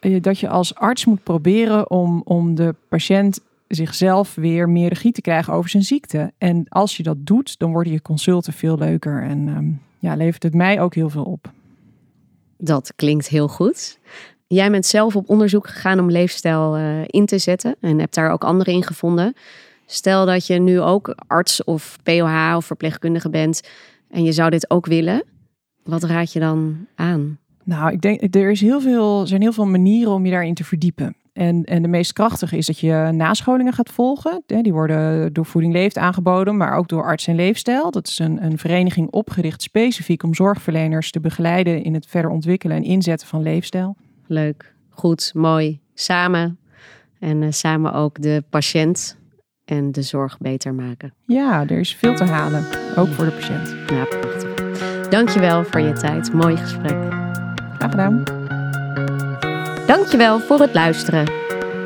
eh, 0.00 0.22
dat 0.22 0.38
je 0.38 0.48
als 0.48 0.74
arts 0.74 1.04
moet 1.04 1.22
proberen 1.22 1.90
om, 1.90 2.20
om 2.24 2.54
de 2.54 2.74
patiënt 2.88 3.40
zichzelf 3.68 4.35
weer 4.35 4.68
meer 4.68 4.88
regie 4.88 5.12
te 5.12 5.20
krijgen 5.20 5.52
over 5.52 5.70
zijn 5.70 5.83
ziekte. 5.83 6.33
En 6.38 6.66
als 6.68 6.96
je 6.96 7.02
dat 7.02 7.16
doet, 7.18 7.59
dan 7.59 7.72
worden 7.72 7.92
je 7.92 8.02
consulten 8.02 8.52
veel 8.52 8.78
leuker 8.78 9.22
en 9.22 9.48
um, 9.48 9.80
ja, 9.98 10.14
levert 10.14 10.42
het 10.42 10.54
mij 10.54 10.80
ook 10.80 10.94
heel 10.94 11.11
veel 11.11 11.24
op. 11.24 11.52
Dat 12.59 12.92
klinkt 12.96 13.28
heel 13.28 13.48
goed. 13.48 13.98
Jij 14.46 14.70
bent 14.70 14.87
zelf 14.87 15.16
op 15.16 15.28
onderzoek 15.28 15.68
gegaan 15.68 16.00
om 16.00 16.11
leefstijl 16.11 16.78
uh, 16.78 17.00
in 17.07 17.26
te 17.26 17.38
zetten 17.38 17.76
en 17.80 17.98
hebt 17.98 18.14
daar 18.14 18.30
ook 18.30 18.44
anderen 18.44 18.74
in 18.74 18.83
gevonden. 18.83 19.35
Stel 19.87 20.27
dat 20.27 20.47
je 20.47 20.59
nu 20.59 20.81
ook 20.81 21.14
arts 21.27 21.64
of 21.64 21.97
POH 22.03 22.53
of 22.57 22.64
verpleegkundige 22.64 23.31
bent 23.31 23.61
en 24.11 24.25
je 24.25 24.33
zou 24.33 24.51
dit 24.51 24.70
ook 24.70 24.87
willen. 24.87 25.25
Wat 25.83 26.03
raad 26.03 26.33
je 26.33 26.40
dan 26.40 26.87
aan? 26.94 27.38
Nou, 27.64 27.92
ik 27.92 28.01
denk 28.01 28.35
er 28.35 28.51
is 28.51 28.61
heel 28.61 28.81
veel, 28.81 29.27
zijn 29.27 29.40
heel 29.40 29.53
veel 29.53 29.66
manieren 29.66 30.12
om 30.12 30.25
je 30.25 30.31
daarin 30.31 30.55
te 30.55 30.64
verdiepen. 30.64 31.16
En, 31.33 31.64
en 31.64 31.83
de 31.83 31.88
meest 31.88 32.12
krachtige 32.12 32.57
is 32.57 32.66
dat 32.66 32.79
je 32.79 33.11
nascholingen 33.12 33.73
gaat 33.73 33.90
volgen. 33.90 34.42
Die 34.47 34.73
worden 34.73 35.33
door 35.33 35.47
Voeding 35.47 35.73
Leeft 35.73 35.99
aangeboden, 35.99 36.57
maar 36.57 36.77
ook 36.77 36.88
door 36.88 37.05
Arts 37.05 37.27
en 37.27 37.35
Leefstijl. 37.35 37.90
Dat 37.90 38.09
is 38.09 38.18
een, 38.18 38.44
een 38.44 38.59
vereniging 38.59 39.11
opgericht 39.11 39.62
specifiek 39.62 40.23
om 40.23 40.35
zorgverleners 40.35 41.11
te 41.11 41.20
begeleiden 41.20 41.83
in 41.83 41.94
het 41.94 42.07
verder 42.07 42.31
ontwikkelen 42.31 42.77
en 42.77 42.83
inzetten 42.83 43.29
van 43.29 43.42
leefstijl. 43.42 43.97
Leuk, 44.27 44.75
goed, 44.90 45.31
mooi. 45.35 45.81
Samen. 45.94 46.59
En 47.18 47.42
uh, 47.42 47.51
samen 47.51 47.92
ook 47.92 48.23
de 48.23 48.44
patiënt 48.51 49.18
en 49.64 49.92
de 49.92 50.03
zorg 50.03 50.38
beter 50.38 50.74
maken. 50.74 51.14
Ja, 51.27 51.62
er 51.62 51.79
is 51.79 51.94
veel 51.94 52.14
te 52.14 52.24
halen, 52.24 52.64
ook 52.96 53.09
voor 53.09 53.24
de 53.24 53.31
patiënt. 53.31 53.74
Ja, 53.87 54.05
prachtig. 54.05 55.09
Dankjewel 55.09 55.64
voor 55.64 55.81
je 55.81 55.92
tijd. 55.92 56.33
Mooi 56.33 56.57
gesprek. 56.57 56.96
Graag 57.79 57.90
gedaan. 57.90 58.22
Dankjewel 59.87 60.40
voor 60.40 60.61
het 60.61 60.74
luisteren. 60.74 61.31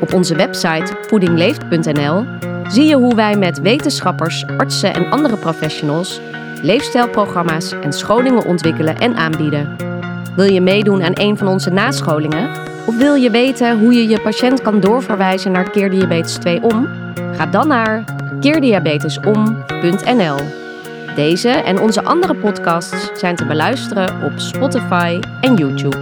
Op 0.01 0.13
onze 0.13 0.35
website 0.35 0.97
voedingleeft.nl 1.01 2.25
zie 2.67 2.85
je 2.85 2.95
hoe 2.95 3.15
wij 3.15 3.37
met 3.37 3.61
wetenschappers, 3.61 4.45
artsen 4.45 4.93
en 4.93 5.09
andere 5.09 5.37
professionals 5.37 6.21
leefstijlprogramma's 6.61 7.71
en 7.71 7.93
scholingen 7.93 8.45
ontwikkelen 8.45 8.97
en 8.97 9.15
aanbieden. 9.15 9.75
Wil 10.35 10.51
je 10.51 10.61
meedoen 10.61 11.03
aan 11.03 11.11
een 11.13 11.37
van 11.37 11.47
onze 11.47 11.69
nascholingen? 11.69 12.49
Of 12.85 12.97
wil 12.97 13.15
je 13.15 13.29
weten 13.29 13.79
hoe 13.79 13.93
je 13.93 14.07
je 14.07 14.21
patiënt 14.21 14.61
kan 14.61 14.79
doorverwijzen 14.79 15.51
naar 15.51 15.69
Keer 15.69 15.89
Diabetes 15.89 16.33
2 16.33 16.63
om? 16.63 16.87
Ga 17.39 17.45
dan 17.45 17.67
naar 17.67 18.03
keerdiabetesom.nl. 18.39 20.37
Deze 21.15 21.49
en 21.49 21.79
onze 21.79 22.03
andere 22.03 22.35
podcasts 22.35 23.19
zijn 23.19 23.35
te 23.35 23.45
beluisteren 23.45 24.23
op 24.23 24.39
Spotify 24.39 25.19
en 25.41 25.55
YouTube. 25.55 25.97